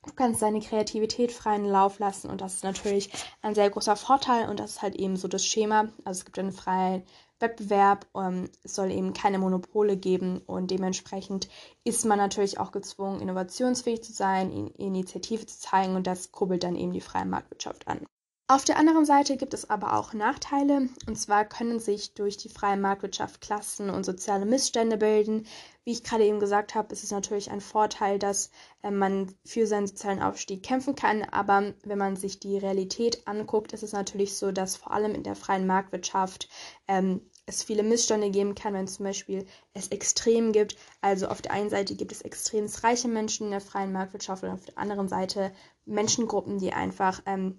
Du 0.05 0.13
kannst 0.13 0.43
deine 0.43 0.61
Kreativität 0.61 1.31
freien 1.31 1.67
Lauf 1.67 2.01
lassen 2.01 2.31
und 2.31 2.41
das 2.41 2.55
ist 2.55 2.65
natürlich 2.65 3.13
ein 3.41 3.55
sehr 3.55 3.71
großer 3.71 3.95
Vorteil 3.95 4.49
und 4.49 4.59
das 4.59 4.73
ist 4.73 4.83
halt 4.83 4.97
eben 4.97 5.17
so 5.17 5.29
das 5.29 5.47
Schema. 5.47 5.89
Also 6.05 6.19
es 6.19 6.25
gibt 6.25 6.39
einen 6.41 6.53
freien 6.53 7.05
Wettbewerb. 7.41 8.07
Ähm, 8.15 8.51
es 8.63 8.75
soll 8.75 8.91
eben 8.91 9.13
keine 9.13 9.39
Monopole 9.39 9.97
geben 9.97 10.39
und 10.47 10.71
dementsprechend 10.71 11.49
ist 11.85 12.05
man 12.05 12.19
natürlich 12.19 12.59
auch 12.59 12.73
gezwungen, 12.73 13.21
innovationsfähig 13.21 14.03
zu 14.03 14.13
sein, 14.13 14.69
Initiative 14.77 15.47
zu 15.47 15.59
zeigen 15.59 15.97
und 15.97 16.07
das 16.07 16.33
kurbelt 16.33 16.65
dann 16.65 16.77
eben 16.77 16.93
die 16.93 17.01
freie 17.01 17.27
Marktwirtschaft 17.27 17.89
an. 17.89 18.07
Auf 18.51 18.65
der 18.65 18.79
anderen 18.79 19.05
Seite 19.05 19.37
gibt 19.37 19.53
es 19.53 19.69
aber 19.69 19.93
auch 19.93 20.15
Nachteile, 20.15 20.89
und 21.07 21.17
zwar 21.17 21.45
können 21.45 21.81
sich 21.81 22.15
durch 22.15 22.39
die 22.39 22.49
freie 22.49 22.79
Marktwirtschaft 22.79 23.43
Klassen 23.43 23.91
und 23.91 24.05
soziale 24.05 24.47
Missstände 24.47 24.97
bilden. 24.97 25.47
Wie 25.85 25.93
ich 25.93 26.03
gerade 26.03 26.25
eben 26.25 26.41
gesagt 26.41 26.75
habe, 26.75 26.91
ist 26.95 27.05
es 27.05 27.11
natürlich 27.11 27.51
ein 27.51 27.61
Vorteil, 27.61 28.19
dass 28.19 28.51
äh, 28.83 28.91
man 28.91 29.35
für 29.45 29.67
seinen 29.67 29.87
sozialen 29.87 30.23
Aufstieg 30.23 30.63
kämpfen 30.63 30.95
kann, 30.95 31.25
aber 31.25 31.75
wenn 31.85 31.99
man 31.99 32.17
sich 32.17 32.41
die 32.41 32.57
Realität 32.57 33.29
anguckt, 33.29 33.75
ist 33.75 33.83
es 33.83 33.93
natürlich 33.93 34.35
so, 34.35 34.51
dass 34.51 34.77
vor 34.77 34.93
allem 34.93 35.15
in 35.15 35.25
der 35.25 35.37
freien 35.37 35.67
Marktwirtschaft 35.67 36.49
ähm, 36.89 37.21
es 37.45 37.63
viele 37.63 37.83
Missstände 37.83 38.31
geben 38.31 38.55
kann, 38.55 38.73
wenn 38.73 38.89
zum 38.89 39.05
Beispiel 39.05 39.45
es 39.75 39.89
Extrem 39.89 40.53
gibt. 40.53 40.75
Also 41.03 41.29
auf 41.29 41.43
der 41.43 41.53
einen 41.53 41.69
Seite 41.69 41.95
gibt 41.95 42.13
es 42.13 42.23
extrem 42.23 42.65
reiche 42.65 43.09
Menschen 43.09 43.45
in 43.45 43.51
der 43.51 43.61
freien 43.61 43.93
Marktwirtschaft 43.93 44.43
und 44.43 44.51
auf 44.51 44.65
der 44.65 44.79
anderen 44.79 45.09
Seite 45.09 45.53
Menschengruppen, 45.85 46.59
die 46.59 46.73
einfach 46.73 47.21
ähm, 47.27 47.59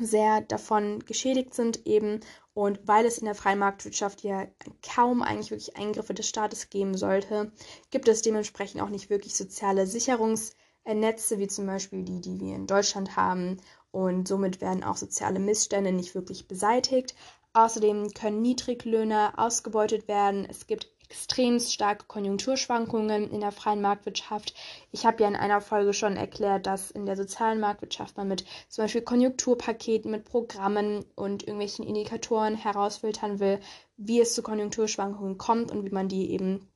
sehr 0.00 0.40
davon 0.42 1.04
geschädigt 1.04 1.54
sind 1.54 1.86
eben 1.86 2.20
und 2.54 2.80
weil 2.86 3.06
es 3.06 3.18
in 3.18 3.26
der 3.26 3.34
freien 3.34 3.60
Marktwirtschaft 3.60 4.22
ja 4.22 4.46
kaum 4.82 5.22
eigentlich 5.22 5.50
wirklich 5.50 5.76
Eingriffe 5.76 6.14
des 6.14 6.28
Staates 6.28 6.70
geben 6.70 6.96
sollte, 6.96 7.52
gibt 7.90 8.08
es 8.08 8.22
dementsprechend 8.22 8.80
auch 8.80 8.88
nicht 8.88 9.10
wirklich 9.10 9.36
soziale 9.36 9.86
Sicherungsnetze 9.86 11.38
wie 11.38 11.46
zum 11.46 11.66
Beispiel 11.66 12.02
die, 12.04 12.20
die 12.20 12.40
wir 12.40 12.56
in 12.56 12.66
Deutschland 12.66 13.16
haben 13.16 13.58
und 13.90 14.26
somit 14.26 14.60
werden 14.60 14.82
auch 14.82 14.96
soziale 14.96 15.38
Missstände 15.38 15.92
nicht 15.92 16.14
wirklich 16.14 16.48
beseitigt. 16.48 17.14
Außerdem 17.52 18.12
können 18.12 18.42
Niedriglöhne 18.42 19.38
ausgebeutet 19.38 20.06
werden. 20.08 20.46
Es 20.48 20.66
gibt 20.66 20.88
extrem 21.08 21.58
starke 21.58 22.04
Konjunkturschwankungen 22.06 23.30
in 23.30 23.40
der 23.40 23.52
freien 23.52 23.80
Marktwirtschaft. 23.80 24.54
Ich 24.92 25.06
habe 25.06 25.22
ja 25.22 25.28
in 25.28 25.36
einer 25.36 25.60
Folge 25.60 25.94
schon 25.94 26.16
erklärt, 26.16 26.66
dass 26.66 26.90
in 26.90 27.06
der 27.06 27.16
sozialen 27.16 27.60
Marktwirtschaft 27.60 28.16
man 28.16 28.28
mit 28.28 28.44
zum 28.68 28.84
Beispiel 28.84 29.02
Konjunkturpaketen, 29.02 30.10
mit 30.10 30.24
Programmen 30.24 31.04
und 31.14 31.44
irgendwelchen 31.44 31.86
Indikatoren 31.86 32.56
herausfiltern 32.56 33.40
will, 33.40 33.58
wie 33.96 34.20
es 34.20 34.34
zu 34.34 34.42
Konjunkturschwankungen 34.42 35.38
kommt 35.38 35.70
und 35.70 35.84
wie 35.84 35.94
man 35.94 36.08
die 36.08 36.30
eben 36.30 36.68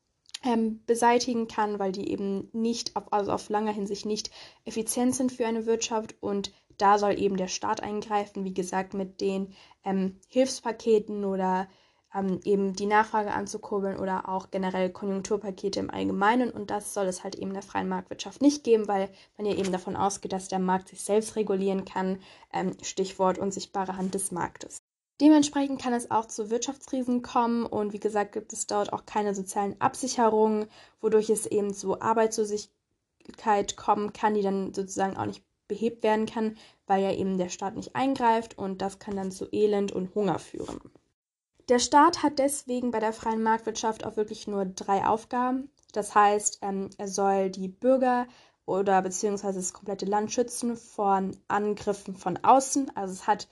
ähm, 0.44 0.82
beseitigen 0.86 1.46
kann, 1.46 1.78
weil 1.78 1.92
die 1.92 2.10
eben 2.10 2.48
nicht, 2.52 2.96
auf, 2.96 3.12
also 3.12 3.32
auf 3.32 3.48
langer 3.48 3.72
Hinsicht 3.72 4.06
nicht 4.06 4.30
effizient 4.64 5.14
sind 5.14 5.30
für 5.30 5.46
eine 5.46 5.66
Wirtschaft 5.66 6.14
und 6.20 6.52
da 6.78 6.98
soll 6.98 7.20
eben 7.20 7.36
der 7.36 7.48
Staat 7.48 7.82
eingreifen, 7.82 8.44
wie 8.44 8.54
gesagt, 8.54 8.94
mit 8.94 9.20
den 9.20 9.54
ähm, 9.84 10.18
Hilfspaketen 10.28 11.24
oder 11.24 11.68
ähm, 12.14 12.40
eben 12.44 12.74
die 12.74 12.86
Nachfrage 12.86 13.32
anzukurbeln 13.32 13.98
oder 13.98 14.28
auch 14.28 14.50
generell 14.50 14.90
Konjunkturpakete 14.90 15.80
im 15.80 15.90
Allgemeinen. 15.90 16.50
Und 16.50 16.70
das 16.70 16.94
soll 16.94 17.06
es 17.06 17.24
halt 17.24 17.34
eben 17.34 17.52
der 17.52 17.62
freien 17.62 17.88
Marktwirtschaft 17.88 18.42
nicht 18.42 18.64
geben, 18.64 18.88
weil 18.88 19.08
man 19.36 19.46
ja 19.46 19.54
eben 19.56 19.72
davon 19.72 19.96
ausgeht, 19.96 20.32
dass 20.32 20.48
der 20.48 20.58
Markt 20.58 20.88
sich 20.88 21.02
selbst 21.02 21.36
regulieren 21.36 21.84
kann. 21.84 22.18
Ähm, 22.52 22.76
Stichwort 22.82 23.38
unsichtbare 23.38 23.96
Hand 23.96 24.14
des 24.14 24.32
Marktes. 24.32 24.82
Dementsprechend 25.20 25.80
kann 25.80 25.92
es 25.92 26.10
auch 26.10 26.26
zu 26.26 26.50
Wirtschaftskrisen 26.50 27.22
kommen 27.22 27.64
und 27.64 27.92
wie 27.92 28.00
gesagt 28.00 28.32
gibt 28.32 28.52
es 28.52 28.66
dort 28.66 28.92
auch 28.92 29.06
keine 29.06 29.34
sozialen 29.34 29.80
Absicherungen, 29.80 30.66
wodurch 31.00 31.30
es 31.30 31.46
eben 31.46 31.72
zu 31.74 32.00
Arbeitslosigkeit 32.00 33.76
kommen 33.76 34.12
kann, 34.12 34.34
die 34.34 34.42
dann 34.42 34.74
sozusagen 34.74 35.16
auch 35.16 35.26
nicht 35.26 35.44
behebt 35.68 36.02
werden 36.02 36.26
kann, 36.26 36.56
weil 36.86 37.02
ja 37.02 37.12
eben 37.12 37.38
der 37.38 37.50
Staat 37.50 37.76
nicht 37.76 37.94
eingreift 37.94 38.58
und 38.58 38.82
das 38.82 38.98
kann 38.98 39.14
dann 39.14 39.30
zu 39.30 39.46
Elend 39.52 39.92
und 39.92 40.14
Hunger 40.14 40.40
führen. 40.40 40.80
Der 41.68 41.78
Staat 41.78 42.22
hat 42.22 42.38
deswegen 42.38 42.90
bei 42.90 42.98
der 42.98 43.12
freien 43.12 43.42
Marktwirtschaft 43.42 44.04
auch 44.04 44.16
wirklich 44.16 44.46
nur 44.48 44.64
drei 44.64 45.06
Aufgaben. 45.06 45.70
Das 45.92 46.14
heißt, 46.14 46.58
ähm, 46.62 46.90
er 46.98 47.08
soll 47.08 47.50
die 47.50 47.68
Bürger 47.68 48.26
oder 48.66 49.00
beziehungsweise 49.02 49.58
das 49.58 49.72
komplette 49.72 50.06
Land 50.06 50.32
schützen 50.32 50.76
von 50.76 51.36
Angriffen 51.48 52.16
von 52.16 52.38
außen. 52.42 52.96
Also 52.96 53.12
es 53.12 53.26
hat 53.26 53.48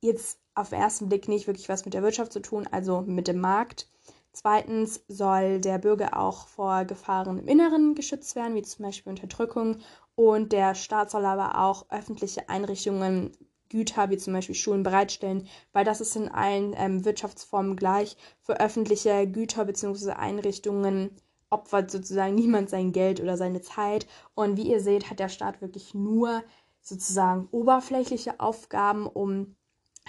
jetzt 0.00 0.38
auf 0.54 0.70
den 0.70 0.80
ersten 0.80 1.08
Blick 1.08 1.28
nicht 1.28 1.46
wirklich 1.46 1.68
was 1.68 1.84
mit 1.84 1.94
der 1.94 2.02
Wirtschaft 2.02 2.32
zu 2.32 2.40
tun, 2.40 2.68
also 2.70 3.00
mit 3.02 3.28
dem 3.28 3.40
Markt. 3.40 3.88
Zweitens 4.32 5.02
soll 5.08 5.60
der 5.60 5.78
Bürger 5.78 6.16
auch 6.16 6.46
vor 6.46 6.84
Gefahren 6.84 7.38
im 7.38 7.48
Inneren 7.48 7.94
geschützt 7.94 8.36
werden, 8.36 8.54
wie 8.54 8.62
zum 8.62 8.84
Beispiel 8.84 9.10
Unterdrückung. 9.10 9.78
Und 10.14 10.52
der 10.52 10.74
Staat 10.74 11.10
soll 11.10 11.24
aber 11.24 11.58
auch 11.58 11.86
öffentliche 11.90 12.48
Einrichtungen 12.48 13.32
Güter 13.70 14.10
wie 14.10 14.18
zum 14.18 14.34
Beispiel 14.34 14.54
Schulen 14.54 14.82
bereitstellen, 14.82 15.48
weil 15.72 15.84
das 15.84 16.02
ist 16.02 16.14
in 16.16 16.28
allen 16.28 16.74
ähm, 16.76 17.04
Wirtschaftsformen 17.04 17.76
gleich. 17.76 18.16
Für 18.42 18.60
öffentliche 18.60 19.26
Güter 19.26 19.64
bzw. 19.64 20.10
Einrichtungen 20.10 21.10
opfert 21.48 21.90
sozusagen 21.90 22.34
niemand 22.36 22.68
sein 22.68 22.92
Geld 22.92 23.20
oder 23.20 23.36
seine 23.36 23.62
Zeit. 23.62 24.06
Und 24.34 24.58
wie 24.58 24.70
ihr 24.70 24.80
seht, 24.80 25.08
hat 25.08 25.18
der 25.18 25.30
Staat 25.30 25.62
wirklich 25.62 25.94
nur 25.94 26.42
sozusagen 26.82 27.48
oberflächliche 27.50 28.40
Aufgaben, 28.40 29.06
um 29.06 29.56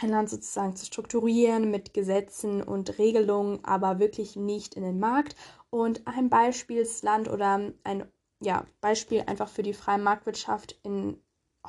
ein 0.01 0.09
Land 0.09 0.29
sozusagen 0.29 0.75
zu 0.75 0.85
strukturieren 0.85 1.69
mit 1.69 1.93
Gesetzen 1.93 2.63
und 2.63 2.97
Regelungen, 2.97 3.63
aber 3.63 3.99
wirklich 3.99 4.35
nicht 4.35 4.75
in 4.75 4.83
den 4.83 4.99
Markt. 4.99 5.35
Und 5.69 6.07
ein 6.07 6.29
Beispielsland 6.29 7.29
oder 7.29 7.73
ein 7.83 8.05
ja, 8.41 8.65
Beispiel 8.81 9.23
einfach 9.27 9.47
für 9.47 9.63
die 9.63 9.73
freie 9.73 9.99
Marktwirtschaft 9.99 10.79
in 10.83 11.21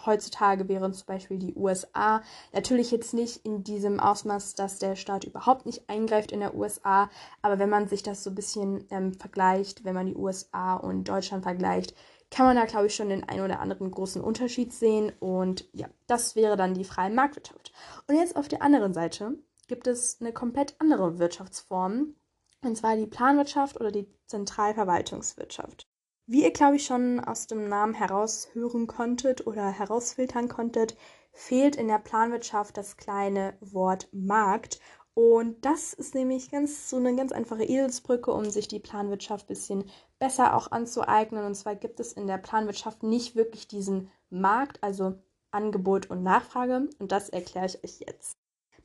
heutzutage 0.07 0.69
wären 0.69 0.93
zum 0.93 1.07
Beispiel 1.07 1.39
die 1.39 1.55
USA. 1.55 2.23
Natürlich 2.53 2.91
jetzt 2.91 3.15
nicht 3.15 3.45
in 3.45 3.65
diesem 3.65 4.01
Ausmaß, 4.01 4.55
dass 4.55 4.79
der 4.79 4.97
Staat 4.97 5.25
überhaupt 5.25 5.67
nicht 5.67 5.89
eingreift 5.89 6.33
in 6.33 6.41
der 6.41 6.55
USA, 6.55 7.11
aber 7.43 7.59
wenn 7.59 7.71
man 7.71 7.89
sich 7.89 8.03
das 8.03 8.25
so 8.25 8.31
ein 8.31 8.35
bisschen 8.35 8.87
ähm, 8.91 9.15
vergleicht, 9.15 9.85
wenn 9.85 9.95
man 9.95 10.07
die 10.07 10.17
USA 10.17 10.75
und 10.75 11.09
Deutschland 11.09 11.45
vergleicht, 11.45 11.95
kann 12.31 12.47
man 12.47 12.57
da, 12.57 12.65
glaube 12.65 12.87
ich, 12.87 12.95
schon 12.95 13.11
den 13.11 13.29
einen 13.29 13.45
oder 13.45 13.61
anderen 13.61 13.91
großen 13.91 14.23
Unterschied 14.23 14.73
sehen. 14.73 15.13
Und 15.21 15.69
ja, 15.75 15.89
das 16.07 16.35
wäre 16.35 16.57
dann 16.57 16.73
die 16.73 16.85
freie 16.85 17.11
Marktwirtschaft. 17.11 17.73
Und 18.09 18.17
jetzt 18.17 18.37
auf 18.37 18.49
der 18.49 18.63
anderen 18.63 18.95
Seite 18.95 19.39
gibt 19.69 19.87
es 19.87 20.19
eine 20.21 20.33
komplett 20.33 20.75
andere 20.79 21.19
Wirtschaftsform, 21.19 22.15
und 22.63 22.77
zwar 22.77 22.97
die 22.97 23.07
Planwirtschaft 23.07 23.79
oder 23.79 23.91
die 23.91 24.07
Zentralverwaltungswirtschaft. 24.27 25.92
Wie 26.27 26.45
ihr, 26.45 26.53
glaube 26.53 26.77
ich, 26.77 26.87
schon 26.87 27.21
aus 27.21 27.47
dem 27.49 27.69
Namen 27.69 27.95
heraushören 27.95 28.87
konntet 28.87 29.47
oder 29.47 29.71
herausfiltern 29.71 30.49
konntet, 30.49 30.97
fehlt 31.33 31.77
in 31.77 31.89
der 31.89 31.99
Planwirtschaft 31.99 32.77
das 32.77 32.97
kleine 32.97 33.57
Wort 33.61 34.09
Markt. 34.13 34.81
Und 35.15 35.65
das 35.65 35.93
ist 35.93 36.15
nämlich 36.15 36.51
ganz 36.51 36.89
so 36.89 36.97
eine 36.97 37.15
ganz 37.17 37.33
einfache 37.33 37.65
Eselsbrücke, 37.65 38.33
um 38.33 38.49
sich 38.49 38.69
die 38.69 38.79
Planwirtschaft 38.79 39.47
ein 39.47 39.49
bisschen 39.49 39.85
besser 40.19 40.57
auch 40.57 40.71
anzueignen. 40.71 41.45
Und 41.45 41.55
zwar 41.55 41.75
gibt 41.75 42.01
es 42.01 42.13
in 42.13 42.27
der 42.27 42.39
Planwirtschaft 42.39 43.03
nicht 43.03 43.35
wirklich 43.35 43.67
diesen 43.69 44.11
Markt, 44.31 44.83
also 44.83 45.15
Angebot 45.51 46.09
und 46.09 46.23
Nachfrage. 46.23 46.89
Und 46.99 47.13
das 47.13 47.29
erkläre 47.29 47.67
ich 47.67 47.85
euch 47.85 48.01
jetzt. 48.01 48.42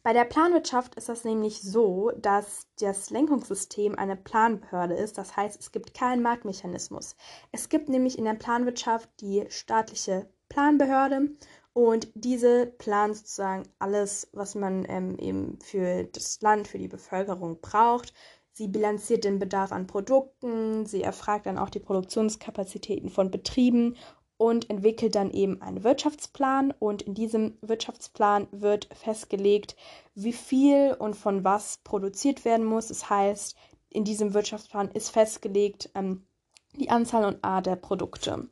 Bei 0.08 0.14
der 0.14 0.24
Planwirtschaft 0.24 0.96
ist 0.96 1.10
das 1.10 1.26
nämlich 1.26 1.62
so, 1.62 2.14
dass 2.16 2.68
das 2.80 3.10
Lenkungssystem 3.10 3.96
eine 3.96 4.16
Planbehörde 4.16 4.94
ist. 4.94 5.18
Das 5.18 5.36
heißt, 5.36 5.60
es 5.60 5.74
gibt 5.74 5.94
keinen 5.94 6.22
Marktmechanismus. 6.22 7.18
Es 7.52 7.68
gibt 7.68 7.90
nämlich 7.90 8.18
in 8.18 8.24
der 8.24 8.36
Planwirtschaft 8.36 9.10
die 9.20 9.44
staatliche 9.50 10.30
Planbehörde 10.48 11.32
und 11.74 12.08
diese 12.14 12.68
plant 12.68 13.18
sozusagen 13.18 13.64
alles, 13.80 14.30
was 14.32 14.56
man 14.56 14.86
ähm, 14.88 15.20
eben 15.20 15.60
für 15.62 16.06
das 16.06 16.40
Land, 16.40 16.70
für 16.70 16.80
die 16.80 16.88
Bevölkerung 16.88 17.60
braucht. 17.60 18.14
Sie 18.54 18.70
bilanziert 18.70 19.26
den 19.26 19.40
Bedarf 19.40 19.74
an 19.74 19.88
Produkten, 19.88 20.86
sie 20.86 21.04
erfragt 21.04 21.48
dann 21.48 21.58
auch 21.58 21.70
die 21.70 21.82
Produktionskapazitäten 21.82 23.10
von 23.10 23.30
Betrieben 23.30 23.98
und 24.38 24.70
entwickelt 24.70 25.16
dann 25.16 25.32
eben 25.32 25.62
einen 25.62 25.84
Wirtschaftsplan 25.84 26.74
und 26.78 27.02
in 27.02 27.14
diesem 27.14 27.58
Wirtschaftsplan 27.62 28.48
wird 28.52 28.88
festgelegt, 28.94 29.76
wie 30.16 30.34
viel 30.34 30.96
und 30.98 31.16
von 31.16 31.44
was 31.44 31.80
produziert 31.84 32.46
werden 32.46 32.66
muss. 32.66 32.88
Das 32.88 33.10
heißt, 33.10 33.56
in 33.90 34.04
diesem 34.04 34.34
Wirtschaftsplan 34.34 34.92
ist 34.92 35.10
festgelegt 35.10 35.90
ähm, 35.96 36.28
die 36.76 36.90
Anzahl 36.90 37.26
und 37.26 37.44
Art 37.44 37.66
der 37.66 37.76
Produkte. 37.76 38.48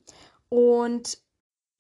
Und 0.50 1.20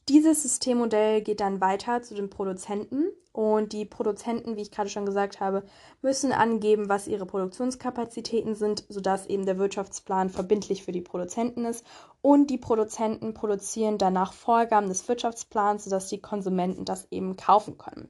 dieses 0.08 0.44
Systemmodell 0.44 1.22
geht 1.22 1.40
dann 1.40 1.62
weiter 1.62 2.02
zu 2.04 2.14
den 2.14 2.30
Produzenten 2.30 3.10
und 3.32 3.74
die 3.74 3.86
Produzenten, 3.86 4.56
wie 4.56 4.62
ich 4.62 4.72
gerade 4.72 4.90
schon 4.90 5.06
gesagt 5.06 5.40
habe, 5.40 5.64
müssen 6.02 6.32
angeben, 6.32 6.90
was 6.90 7.08
ihre 7.08 7.26
Produktionskapazitäten 7.26 8.56
sind, 8.56 8.86
sodass 8.88 9.26
eben 9.26 9.46
der 9.46 9.58
Wirtschaftsplan 9.58 10.30
verbindlich 10.30 10.84
für 10.84 10.92
die 10.92 11.02
Produzenten 11.02 11.66
ist. 11.66 11.86
Und 12.22 12.50
die 12.50 12.58
Produzenten 12.58 13.34
produzieren 13.34 13.98
danach 13.98 14.32
Vorgaben 14.32 14.88
des 14.88 15.08
Wirtschaftsplans, 15.08 15.84
sodass 15.84 16.08
die 16.08 16.22
Konsumenten 16.22 16.86
das 16.86 17.08
eben 17.12 17.36
kaufen 17.36 17.78
können. 17.78 18.10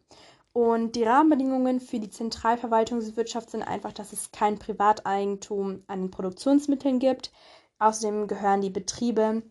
Und 0.54 0.96
die 0.96 1.04
Rahmenbedingungen 1.04 1.80
für 1.80 2.00
die 2.00 2.10
Zentralverwaltungswirtschaft 2.10 3.50
sind 3.50 3.64
einfach, 3.64 3.94
dass 3.94 4.14
es 4.14 4.32
kein 4.32 4.60
Privateigentum 4.60 5.84
an 5.88 6.12
Produktionsmitteln 6.12 7.00
gibt. 7.00 7.32
Außerdem 7.80 8.28
gehören 8.28 8.62
die 8.62 8.70
Betriebe 8.70 9.42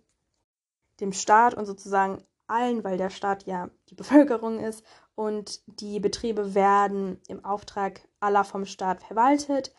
dem 1.01 1.13
Staat 1.13 1.55
und 1.55 1.67
sozusagen 1.67 2.23
allen, 2.47 2.85
weil 2.85 2.99
der 2.99 3.11
Staat 3.11 3.45
ja 3.45 3.71
die 3.91 3.95
Bevölkerung 3.95 4.61
ist 4.61 4.85
und 5.15 5.61
die 5.81 6.01
Betriebe 6.01 6.55
werden 6.55 7.21
im 7.29 7.45
Auftrag 7.45 8.01
aller 8.21 8.45
vom 8.45 8.67
Staat 8.67 9.03
verwaltet. 9.03 9.75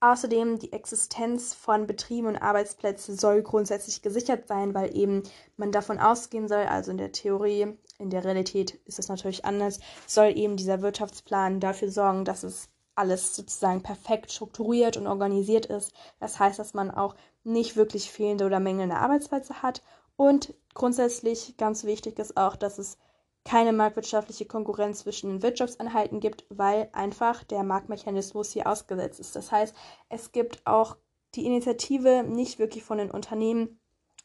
Außerdem 0.00 0.58
die 0.58 0.72
Existenz 0.72 1.54
von 1.54 1.86
Betrieben 1.86 2.26
und 2.26 2.36
Arbeitsplätzen 2.36 3.16
soll 3.16 3.42
grundsätzlich 3.42 4.02
gesichert 4.02 4.46
sein, 4.48 4.74
weil 4.74 4.94
eben 4.94 5.22
man 5.56 5.72
davon 5.72 5.98
ausgehen 5.98 6.46
soll, 6.46 6.64
also 6.64 6.90
in 6.90 6.98
der 6.98 7.12
Theorie, 7.12 7.78
in 7.98 8.10
der 8.10 8.22
Realität 8.22 8.74
ist 8.84 8.98
es 8.98 9.08
natürlich 9.08 9.46
anders, 9.46 9.80
soll 10.06 10.36
eben 10.36 10.56
dieser 10.56 10.82
Wirtschaftsplan 10.82 11.58
dafür 11.58 11.90
sorgen, 11.90 12.26
dass 12.26 12.42
es 12.42 12.68
alles 12.96 13.34
sozusagen 13.34 13.82
perfekt 13.82 14.30
strukturiert 14.30 14.96
und 14.98 15.06
organisiert 15.06 15.66
ist. 15.66 15.94
Das 16.20 16.38
heißt, 16.38 16.58
dass 16.58 16.74
man 16.74 16.90
auch 16.90 17.14
nicht 17.42 17.76
wirklich 17.76 18.10
fehlende 18.10 18.44
oder 18.44 18.60
mangelnde 18.60 18.96
Arbeitsplätze 18.96 19.62
hat 19.62 19.82
und 20.16 20.54
grundsätzlich 20.74 21.56
ganz 21.56 21.84
wichtig 21.84 22.18
ist 22.18 22.36
auch, 22.36 22.56
dass 22.56 22.78
es 22.78 22.98
keine 23.44 23.72
marktwirtschaftliche 23.72 24.46
Konkurrenz 24.46 25.00
zwischen 25.00 25.28
den 25.28 25.42
Wirtschaftseinheiten 25.42 26.20
gibt, 26.20 26.46
weil 26.48 26.88
einfach 26.92 27.44
der 27.44 27.62
Marktmechanismus 27.62 28.52
hier 28.52 28.66
ausgesetzt 28.66 29.20
ist. 29.20 29.36
Das 29.36 29.52
heißt, 29.52 29.74
es 30.08 30.32
gibt 30.32 30.66
auch 30.66 30.96
die 31.34 31.44
Initiative 31.44 32.24
nicht 32.24 32.58
wirklich 32.58 32.84
von 32.84 32.98
den 32.98 33.10
Unternehmen, 33.10 33.78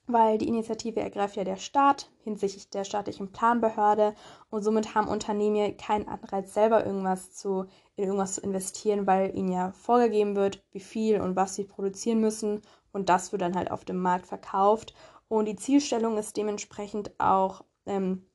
weil 0.08 0.38
die 0.38 0.48
Initiative 0.48 1.00
ergreift 1.02 1.36
ja 1.36 1.44
der 1.44 1.58
Staat 1.58 2.10
hinsichtlich 2.24 2.70
der 2.70 2.84
staatlichen 2.84 3.32
Planbehörde 3.32 4.16
und 4.50 4.64
somit 4.64 4.96
haben 4.96 5.08
Unternehmen 5.08 5.56
ja 5.56 5.72
keinen 5.72 6.08
Anreiz, 6.08 6.54
selber 6.54 6.86
irgendwas 6.86 7.34
zu, 7.34 7.66
in 7.96 8.06
irgendwas 8.06 8.36
zu 8.36 8.42
investieren, 8.42 9.06
weil 9.06 9.36
ihnen 9.36 9.52
ja 9.52 9.72
vorgegeben 9.72 10.36
wird, 10.36 10.64
wie 10.72 10.80
viel 10.80 11.22
und 11.22 11.36
was 11.36 11.56
sie 11.56 11.66
produzieren 11.66 12.22
müssen 12.22 12.62
und 12.92 13.10
das 13.10 13.32
wird 13.32 13.42
dann 13.42 13.56
halt 13.56 13.70
auf 13.70 13.86
dem 13.86 14.02
Markt 14.02 14.26
verkauft 14.26 14.94
und 15.30 15.46
die 15.46 15.56
Zielstellung 15.56 16.18
ist 16.18 16.36
dementsprechend 16.36 17.12
auch 17.20 17.64
ähm, 17.86 18.26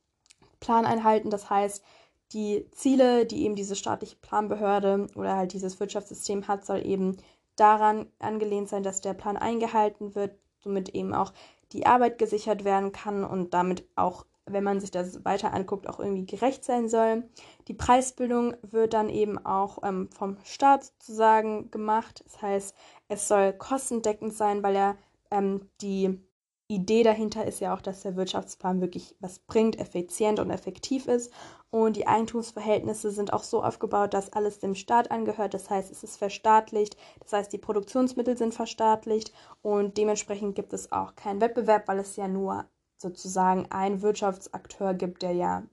Planeinhalten. 0.60 1.28
Das 1.28 1.50
heißt, 1.50 1.84
die 2.32 2.68
Ziele, 2.70 3.26
die 3.26 3.44
eben 3.44 3.56
diese 3.56 3.76
staatliche 3.76 4.16
Planbehörde 4.16 5.08
oder 5.14 5.36
halt 5.36 5.52
dieses 5.52 5.78
Wirtschaftssystem 5.78 6.48
hat, 6.48 6.64
soll 6.64 6.86
eben 6.86 7.18
daran 7.56 8.06
angelehnt 8.18 8.68
sein, 8.68 8.82
dass 8.82 9.00
der 9.00 9.14
Plan 9.14 9.36
eingehalten 9.36 10.14
wird, 10.14 10.38
somit 10.60 10.88
eben 10.90 11.14
auch 11.14 11.32
die 11.72 11.86
Arbeit 11.86 12.18
gesichert 12.18 12.64
werden 12.64 12.92
kann 12.92 13.24
und 13.24 13.54
damit 13.54 13.86
auch, 13.96 14.24
wenn 14.46 14.64
man 14.64 14.80
sich 14.80 14.90
das 14.90 15.24
weiter 15.24 15.52
anguckt, 15.52 15.88
auch 15.88 15.98
irgendwie 15.98 16.26
gerecht 16.26 16.64
sein 16.64 16.88
soll. 16.88 17.28
Die 17.68 17.74
Preisbildung 17.74 18.56
wird 18.62 18.94
dann 18.94 19.08
eben 19.08 19.44
auch 19.44 19.78
ähm, 19.82 20.08
vom 20.10 20.36
Staat 20.44 20.84
sozusagen 20.84 21.70
gemacht. 21.70 22.22
Das 22.24 22.40
heißt, 22.42 22.76
es 23.08 23.28
soll 23.28 23.52
kostendeckend 23.52 24.34
sein, 24.34 24.62
weil 24.62 24.76
er 24.76 24.96
ähm, 25.30 25.68
die 25.80 26.20
Idee 26.68 27.02
dahinter 27.02 27.44
ist 27.44 27.60
ja 27.60 27.74
auch, 27.74 27.82
dass 27.82 28.02
der 28.02 28.16
Wirtschaftsplan 28.16 28.80
wirklich 28.80 29.16
was 29.20 29.38
bringt, 29.38 29.78
effizient 29.78 30.40
und 30.40 30.50
effektiv 30.50 31.08
ist. 31.08 31.32
Und 31.70 31.96
die 31.96 32.06
Eigentumsverhältnisse 32.06 33.10
sind 33.10 33.32
auch 33.32 33.42
so 33.42 33.62
aufgebaut, 33.62 34.14
dass 34.14 34.32
alles 34.32 34.60
dem 34.60 34.74
Staat 34.74 35.10
angehört. 35.10 35.54
Das 35.54 35.68
heißt, 35.68 35.90
es 35.90 36.02
ist 36.02 36.16
verstaatlicht. 36.16 36.96
Das 37.20 37.32
heißt, 37.32 37.52
die 37.52 37.58
Produktionsmittel 37.58 38.36
sind 38.36 38.54
verstaatlicht. 38.54 39.32
Und 39.60 39.98
dementsprechend 39.98 40.54
gibt 40.54 40.72
es 40.72 40.90
auch 40.92 41.14
keinen 41.16 41.40
Wettbewerb, 41.40 41.86
weil 41.88 41.98
es 41.98 42.16
ja 42.16 42.28
nur 42.28 42.64
sozusagen 42.96 43.70
einen 43.70 44.00
Wirtschaftsakteur 44.00 44.94
gibt, 44.94 45.22
der 45.22 45.32
ja 45.32 45.64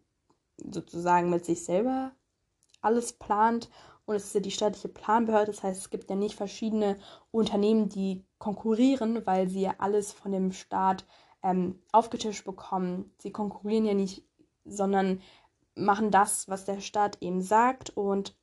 sozusagen 0.58 1.30
mit 1.30 1.46
sich 1.46 1.64
selber 1.64 2.12
alles 2.82 3.14
plant 3.14 3.70
und 4.06 4.16
es 4.16 4.26
ist 4.26 4.36
ja 4.36 4.42
die 4.42 4.52
staatliche 4.52 4.90
Planbehörde. 4.90 5.52
Das 5.52 5.64
heißt, 5.64 5.80
es 5.80 5.90
gibt 5.90 6.10
ja 6.10 6.16
nicht 6.16 6.36
verschiedene 6.36 6.98
Unternehmen, 7.32 7.90
die 7.90 8.26
konkurrieren, 8.42 9.24
weil 9.28 9.48
sie 9.48 9.62
ja 9.62 9.76
alles 9.78 10.12
von 10.12 10.32
dem 10.32 10.52
Staat 10.52 11.06
ähm, 11.44 11.80
aufgetischt 11.92 12.44
bekommen. 12.44 13.14
Sie 13.20 13.32
konkurrieren 13.32 13.86
ja 13.86 13.94
nicht, 13.94 14.24
sondern 14.66 15.22
machen 15.76 16.10
das, 16.10 16.50
was 16.50 16.66
der 16.66 16.82
Staat 16.82 17.20
eben 17.22 17.42
sagt. 17.42 17.92
Und 17.92 18.36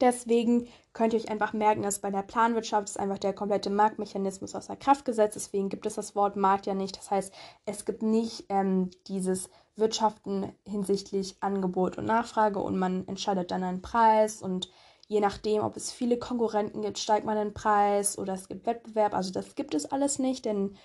deswegen 0.00 0.66
könnt 0.92 1.12
ihr 1.12 1.20
euch 1.20 1.30
einfach 1.30 1.52
merken, 1.52 1.82
dass 1.82 2.00
bei 2.00 2.10
der 2.10 2.22
Planwirtschaft 2.22 2.88
ist 2.88 2.98
einfach 2.98 3.18
der 3.18 3.32
komplette 3.32 3.70
Marktmechanismus 3.70 4.56
außer 4.56 4.74
Kraft 4.74 5.04
gesetzt. 5.04 5.36
Deswegen 5.36 5.68
gibt 5.68 5.86
es 5.86 5.94
das 5.94 6.16
Wort 6.16 6.34
Markt 6.34 6.66
ja 6.66 6.74
nicht. 6.74 6.96
Das 6.96 7.12
heißt, 7.12 7.32
es 7.66 7.84
gibt 7.84 8.02
nicht 8.02 8.46
ähm, 8.48 8.90
dieses 9.06 9.48
Wirtschaften 9.76 10.52
hinsichtlich 10.66 11.36
Angebot 11.38 11.98
und 11.98 12.04
Nachfrage 12.04 12.58
und 12.58 12.76
man 12.76 13.06
entscheidet 13.06 13.52
dann 13.52 13.62
einen 13.62 13.80
Preis 13.80 14.42
und 14.42 14.70
je 15.10 15.18
nachdem, 15.18 15.62
ob 15.62 15.76
es 15.76 15.90
viele 15.90 16.18
Konkurrenten 16.20 16.82
gibt, 16.82 16.96
steigt 16.96 17.26
man 17.26 17.36
den 17.36 17.52
Preis 17.52 18.16
oder 18.16 18.32
es 18.34 18.46
gibt 18.46 18.64
Wettbewerb. 18.64 19.12
Also 19.12 19.32
das 19.32 19.56
gibt 19.56 19.74
es 19.74 19.86
alles 19.86 20.20
nicht, 20.20 20.44
denn 20.44 20.76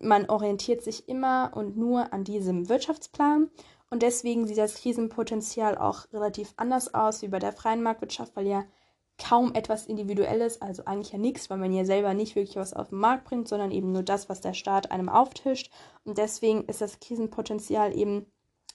man 0.00 0.28
orientiert 0.28 0.82
sich 0.82 1.08
immer 1.08 1.52
und 1.54 1.74
nur 1.74 2.12
an 2.12 2.24
diesem 2.24 2.68
Wirtschaftsplan. 2.68 3.48
Und 3.88 4.02
deswegen 4.02 4.46
sieht 4.46 4.58
das 4.58 4.74
Krisenpotenzial 4.74 5.78
auch 5.78 6.12
relativ 6.12 6.52
anders 6.58 6.92
aus 6.92 7.22
wie 7.22 7.28
bei 7.28 7.38
der 7.38 7.54
freien 7.54 7.82
Marktwirtschaft, 7.82 8.36
weil 8.36 8.46
ja 8.46 8.64
kaum 9.16 9.54
etwas 9.54 9.86
Individuelles, 9.86 10.60
also 10.60 10.84
eigentlich 10.84 11.14
ja 11.14 11.18
nichts, 11.18 11.48
weil 11.48 11.56
man 11.56 11.72
ja 11.72 11.86
selber 11.86 12.12
nicht 12.12 12.36
wirklich 12.36 12.56
was 12.56 12.74
auf 12.74 12.90
den 12.90 12.98
Markt 12.98 13.24
bringt, 13.24 13.48
sondern 13.48 13.70
eben 13.70 13.92
nur 13.92 14.02
das, 14.02 14.28
was 14.28 14.42
der 14.42 14.52
Staat 14.52 14.90
einem 14.90 15.08
auftischt. 15.08 15.72
Und 16.04 16.18
deswegen 16.18 16.64
ist 16.64 16.82
das 16.82 17.00
Krisenpotenzial 17.00 17.96
eben 17.96 18.26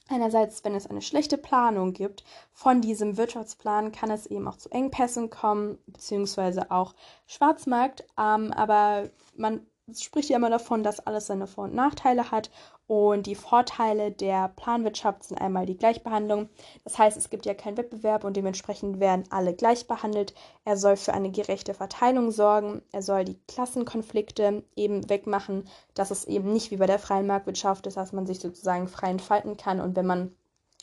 Einerseits, 0.08 0.62
wenn 0.64 0.74
es 0.74 0.86
eine 0.86 1.00
schlechte 1.00 1.38
Planung 1.38 1.94
gibt 1.94 2.24
von 2.52 2.82
diesem 2.82 3.16
Wirtschaftsplan, 3.16 3.90
kann 3.90 4.10
es 4.10 4.26
eben 4.26 4.46
auch 4.46 4.56
zu 4.56 4.68
Engpässen 4.70 5.30
kommen, 5.30 5.78
beziehungsweise 5.86 6.70
auch 6.70 6.94
Schwarzmarkt. 7.26 8.04
Ähm, 8.18 8.52
aber 8.52 9.08
man 9.34 9.66
spricht 9.92 10.30
ja 10.30 10.36
immer 10.36 10.50
davon, 10.50 10.82
dass 10.82 11.06
alles 11.06 11.26
seine 11.26 11.46
Vor- 11.46 11.64
und 11.64 11.74
Nachteile 11.74 12.30
hat. 12.30 12.50
Und 12.86 13.26
die 13.26 13.34
Vorteile 13.34 14.10
der 14.12 14.48
Planwirtschaft 14.48 15.24
sind 15.24 15.40
einmal 15.40 15.66
die 15.66 15.76
Gleichbehandlung. 15.76 16.48
Das 16.84 16.98
heißt, 16.98 17.16
es 17.16 17.30
gibt 17.30 17.46
ja 17.46 17.54
keinen 17.54 17.76
Wettbewerb 17.76 18.24
und 18.24 18.36
dementsprechend 18.36 19.00
werden 19.00 19.24
alle 19.30 19.54
gleich 19.54 19.86
behandelt. 19.86 20.34
Er 20.64 20.76
soll 20.76 20.96
für 20.96 21.14
eine 21.14 21.30
gerechte 21.30 21.74
Verteilung 21.74 22.30
sorgen. 22.30 22.82
Er 22.92 23.02
soll 23.02 23.24
die 23.24 23.38
Klassenkonflikte 23.48 24.64
eben 24.76 25.08
wegmachen, 25.08 25.68
dass 25.94 26.10
es 26.10 26.24
eben 26.24 26.52
nicht 26.52 26.70
wie 26.70 26.76
bei 26.76 26.86
der 26.86 26.98
freien 26.98 27.26
Marktwirtschaft 27.26 27.86
ist, 27.86 27.96
dass 27.96 28.12
man 28.12 28.26
sich 28.26 28.40
sozusagen 28.40 28.88
frei 28.88 29.08
entfalten 29.08 29.56
kann. 29.56 29.80
Und 29.80 29.96
wenn 29.96 30.06
man 30.06 30.34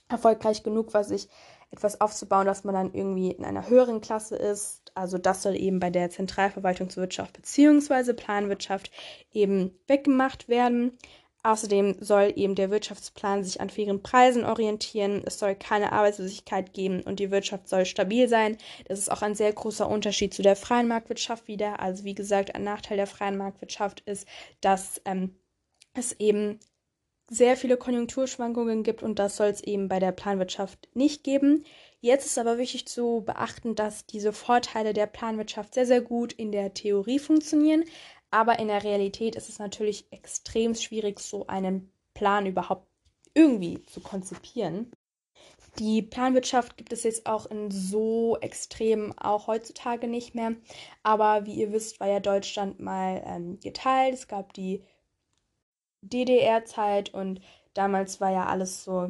erfolgreich 0.10 0.64
genug 0.64 0.94
war, 0.94 1.04
sich 1.04 1.30
etwas 1.72 2.02
aufzubauen, 2.02 2.46
dass 2.46 2.64
man 2.64 2.76
dann 2.76 2.94
irgendwie 2.94 3.32
in 3.32 3.46
einer 3.46 3.70
höheren 3.70 4.02
Klasse 4.02 4.36
ist. 4.36 4.92
Also 4.94 5.18
das 5.18 5.42
soll 5.42 5.56
eben 5.56 5.80
bei 5.80 5.90
der 5.90 6.10
Zentralverwaltungswirtschaft 6.10 7.34
bzw. 7.34 8.14
Planwirtschaft 8.14 8.92
eben 9.32 9.72
weggemacht 9.88 10.50
werden. 10.50 10.98
Außerdem 11.44 11.96
soll 12.00 12.34
eben 12.36 12.54
der 12.54 12.70
Wirtschaftsplan 12.70 13.44
sich 13.44 13.62
an 13.62 13.72
fairen 13.72 14.04
Preisen 14.04 14.46
orientieren. 14.46 15.24
Es 15.26 15.40
soll 15.40 15.56
keine 15.56 15.92
Arbeitslosigkeit 15.92 16.74
geben 16.74 17.02
und 17.02 17.20
die 17.20 17.32
Wirtschaft 17.32 17.68
soll 17.68 17.86
stabil 17.86 18.28
sein. 18.28 18.58
Das 18.86 19.00
ist 19.00 19.12
auch 19.12 19.24
ein 19.24 19.34
sehr 19.34 19.52
großer 19.52 19.90
Unterschied 19.90 20.36
zu 20.36 20.44
der 20.44 20.56
freien 20.56 20.88
Marktwirtschaft 20.88 21.48
wieder. 21.48 21.80
Also 21.80 22.04
wie 22.04 22.14
gesagt, 22.14 22.54
ein 22.54 22.64
Nachteil 22.64 22.98
der 22.98 23.08
freien 23.08 23.38
Marktwirtschaft 23.38 24.02
ist, 24.02 24.28
dass 24.60 25.02
ähm, 25.06 25.36
es 25.96 26.14
eben 26.20 26.60
sehr 27.32 27.56
viele 27.56 27.78
Konjunkturschwankungen 27.78 28.84
gibt 28.84 29.04
und 29.04 29.18
das 29.18 29.38
soll 29.38 29.48
es 29.48 29.62
eben 29.62 29.88
bei 29.88 30.00
der 30.00 30.12
Planwirtschaft 30.12 30.90
nicht 30.94 31.24
geben. 31.24 31.64
Jetzt 32.02 32.26
ist 32.26 32.38
aber 32.38 32.58
wichtig 32.58 32.88
zu 32.90 33.24
beachten, 33.26 33.74
dass 33.74 34.06
diese 34.06 34.34
Vorteile 34.34 34.92
der 34.92 35.08
Planwirtschaft 35.08 35.74
sehr, 35.74 35.86
sehr 35.86 36.02
gut 36.02 36.34
in 36.34 36.52
der 36.52 36.74
Theorie 36.74 37.20
funktionieren, 37.20 37.86
aber 38.32 38.60
in 38.60 38.68
der 38.68 38.84
Realität 38.84 39.38
ist 39.38 39.48
es 39.48 39.60
natürlich 39.60 40.12
extrem 40.12 40.76
schwierig, 40.76 41.22
so 41.22 41.48
einen 41.48 41.94
Plan 42.14 42.46
überhaupt 42.46 42.86
irgendwie 43.34 43.82
zu 43.86 44.02
konzipieren. 44.02 44.92
Die 45.80 46.02
Planwirtschaft 46.02 46.76
gibt 46.76 46.92
es 46.92 47.04
jetzt 47.04 47.28
auch 47.28 47.46
in 47.46 47.72
so 47.72 48.38
extrem 48.42 49.18
auch 49.18 49.48
heutzutage 49.48 50.10
nicht 50.10 50.36
mehr. 50.36 50.56
Aber 51.02 51.46
wie 51.46 51.54
ihr 51.54 51.72
wisst, 51.72 52.02
war 52.02 52.10
ja 52.10 52.20
Deutschland 52.20 52.82
mal 52.82 53.24
ähm, 53.26 53.58
geteilt. 53.62 54.16
Es 54.16 54.28
gab 54.28 54.52
die 54.52 54.84
DDR-Zeit 56.02 57.14
und 57.14 57.42
damals 57.74 58.22
war 58.22 58.32
ja 58.32 58.46
alles 58.46 58.84
so 58.84 59.10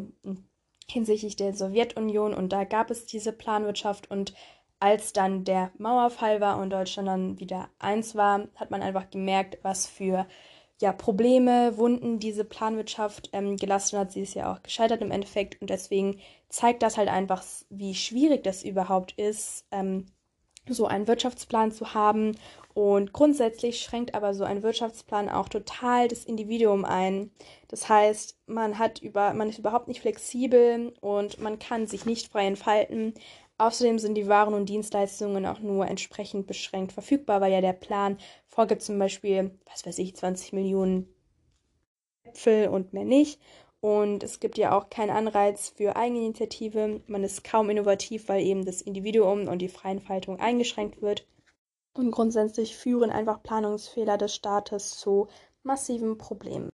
hinsichtlich 0.90 1.36
der 1.36 1.54
Sowjetunion 1.54 2.34
und 2.34 2.50
da 2.52 2.64
gab 2.64 2.92
es 2.92 3.06
diese 3.06 3.32
Planwirtschaft 3.32 4.12
und 4.12 4.34
als 4.80 5.14
dann 5.14 5.44
der 5.46 5.72
Mauerfall 5.78 6.42
war 6.42 6.58
und 6.58 6.72
Deutschland 6.72 7.08
dann 7.08 7.40
wieder 7.40 7.70
eins 7.80 8.16
war, 8.16 8.48
hat 8.56 8.72
man 8.72 8.82
einfach 8.82 9.10
gemerkt, 9.12 9.60
was 9.62 9.86
für 9.86 10.26
ja, 10.82 10.92
Probleme, 10.92 11.78
Wunden 11.78 12.20
diese 12.20 12.44
Planwirtschaft 12.44 13.30
ähm, 13.34 13.56
gelassen 13.58 14.00
hat. 14.00 14.12
Sie 14.12 14.22
ist 14.22 14.34
ja 14.34 14.52
auch 14.52 14.64
gescheitert 14.64 15.02
im 15.02 15.12
Endeffekt 15.12 15.62
und 15.62 15.70
deswegen 15.70 16.20
zeigt 16.50 16.82
das 16.82 16.98
halt 16.98 17.10
einfach, 17.10 17.44
wie 17.70 17.94
schwierig 17.94 18.44
das 18.44 18.64
überhaupt 18.64 19.12
ist, 19.14 19.68
ähm, 19.72 20.08
so 20.68 20.86
einen 20.86 21.08
Wirtschaftsplan 21.08 21.72
zu 21.72 21.94
haben. 21.94 22.38
Und 22.74 23.12
grundsätzlich 23.12 23.82
schränkt 23.82 24.16
aber 24.16 24.34
so 24.34 24.44
ein 24.44 24.64
Wirtschaftsplan 24.64 25.30
auch 25.30 25.50
total 25.50 26.08
das 26.08 26.24
Individuum 26.24 26.86
ein. 26.86 27.32
Das 27.68 27.90
heißt, 27.90 28.38
man 28.48 28.80
hat 28.80 29.02
über, 29.02 29.34
man 29.34 29.50
ist 29.50 29.60
überhaupt 29.60 29.88
nicht 29.88 30.02
flexibel 30.02 30.94
und 31.02 31.40
man 31.40 31.60
kann 31.60 31.88
sich 31.88 32.06
nicht 32.06 32.32
frei 32.32 32.48
entfalten. 32.48 33.14
Außerdem 33.58 34.00
sind 34.00 34.16
die 34.16 34.28
Waren 34.28 34.54
und 34.54 34.70
Dienstleistungen 34.70 35.46
auch 35.46 35.60
nur 35.60 35.86
entsprechend 35.88 36.48
beschränkt 36.48 36.94
verfügbar, 36.94 37.42
weil 37.42 37.52
ja 37.52 37.62
der 37.62 37.74
Plan 37.74 38.18
vorgibt 38.48 38.82
zum 38.82 38.98
Beispiel, 38.98 39.52
was 39.70 39.86
weiß 39.86 40.00
ich, 40.00 40.16
20 40.16 40.54
Millionen 40.54 41.14
Äpfel 42.24 42.70
und 42.70 42.94
mehr 42.94 43.06
nicht. 43.06 43.40
Und 43.82 44.22
es 44.22 44.40
gibt 44.40 44.60
ja 44.60 44.78
auch 44.78 44.92
keinen 44.92 45.10
Anreiz 45.10 45.70
für 45.70 45.96
Eigeninitiative. 45.96 47.02
Man 47.08 47.24
ist 47.24 47.44
kaum 47.44 47.72
innovativ, 47.72 48.30
weil 48.30 48.42
eben 48.44 48.64
das 48.64 48.84
Individuum 48.84 49.48
und 49.48 49.58
die 49.58 49.70
Freientfaltung 49.70 50.40
eingeschränkt 50.40 51.02
wird. 51.02 51.28
Und 51.94 52.12
grundsätzlich 52.12 52.76
führen 52.78 53.10
einfach 53.10 53.42
Planungsfehler 53.42 54.20
des 54.20 54.36
Staates 54.36 54.92
zu 54.92 55.28
massiven 55.64 56.20
Problemen. 56.20 56.70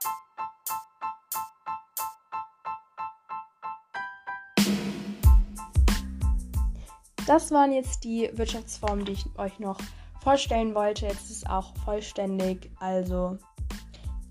Das 7.26 7.50
waren 7.52 7.72
jetzt 7.72 8.04
die 8.04 8.30
Wirtschaftsformen, 8.32 9.04
die 9.04 9.12
ich 9.12 9.26
euch 9.38 9.58
noch 9.58 9.78
vorstellen 10.22 10.74
wollte. 10.74 11.06
Jetzt 11.06 11.30
ist 11.30 11.38
es 11.38 11.46
auch 11.46 11.74
vollständig. 11.84 12.70
Also 12.80 13.38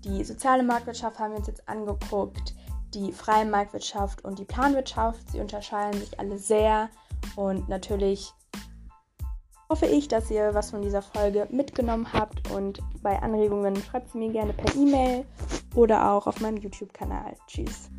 die 0.04 0.22
soziale 0.22 0.62
Marktwirtschaft 0.62 1.18
haben 1.18 1.32
wir 1.32 1.38
uns 1.38 1.46
jetzt 1.46 1.68
angeguckt, 1.68 2.53
die 2.94 3.12
freie 3.12 3.44
Marktwirtschaft 3.44 4.24
und 4.24 4.38
die 4.38 4.44
Planwirtschaft. 4.44 5.30
Sie 5.30 5.40
unterscheiden 5.40 6.00
sich 6.00 6.18
alle 6.18 6.38
sehr 6.38 6.88
und 7.36 7.68
natürlich 7.68 8.32
hoffe 9.68 9.86
ich, 9.86 10.08
dass 10.08 10.30
ihr 10.30 10.54
was 10.54 10.70
von 10.70 10.82
dieser 10.82 11.02
Folge 11.02 11.48
mitgenommen 11.50 12.12
habt 12.12 12.50
und 12.50 12.80
bei 13.02 13.20
Anregungen 13.20 13.76
schreibt 13.76 14.12
sie 14.12 14.18
mir 14.18 14.30
gerne 14.30 14.52
per 14.52 14.74
E-Mail 14.76 15.24
oder 15.74 16.12
auch 16.12 16.26
auf 16.26 16.40
meinem 16.40 16.58
YouTube-Kanal. 16.58 17.36
Tschüss. 17.46 17.90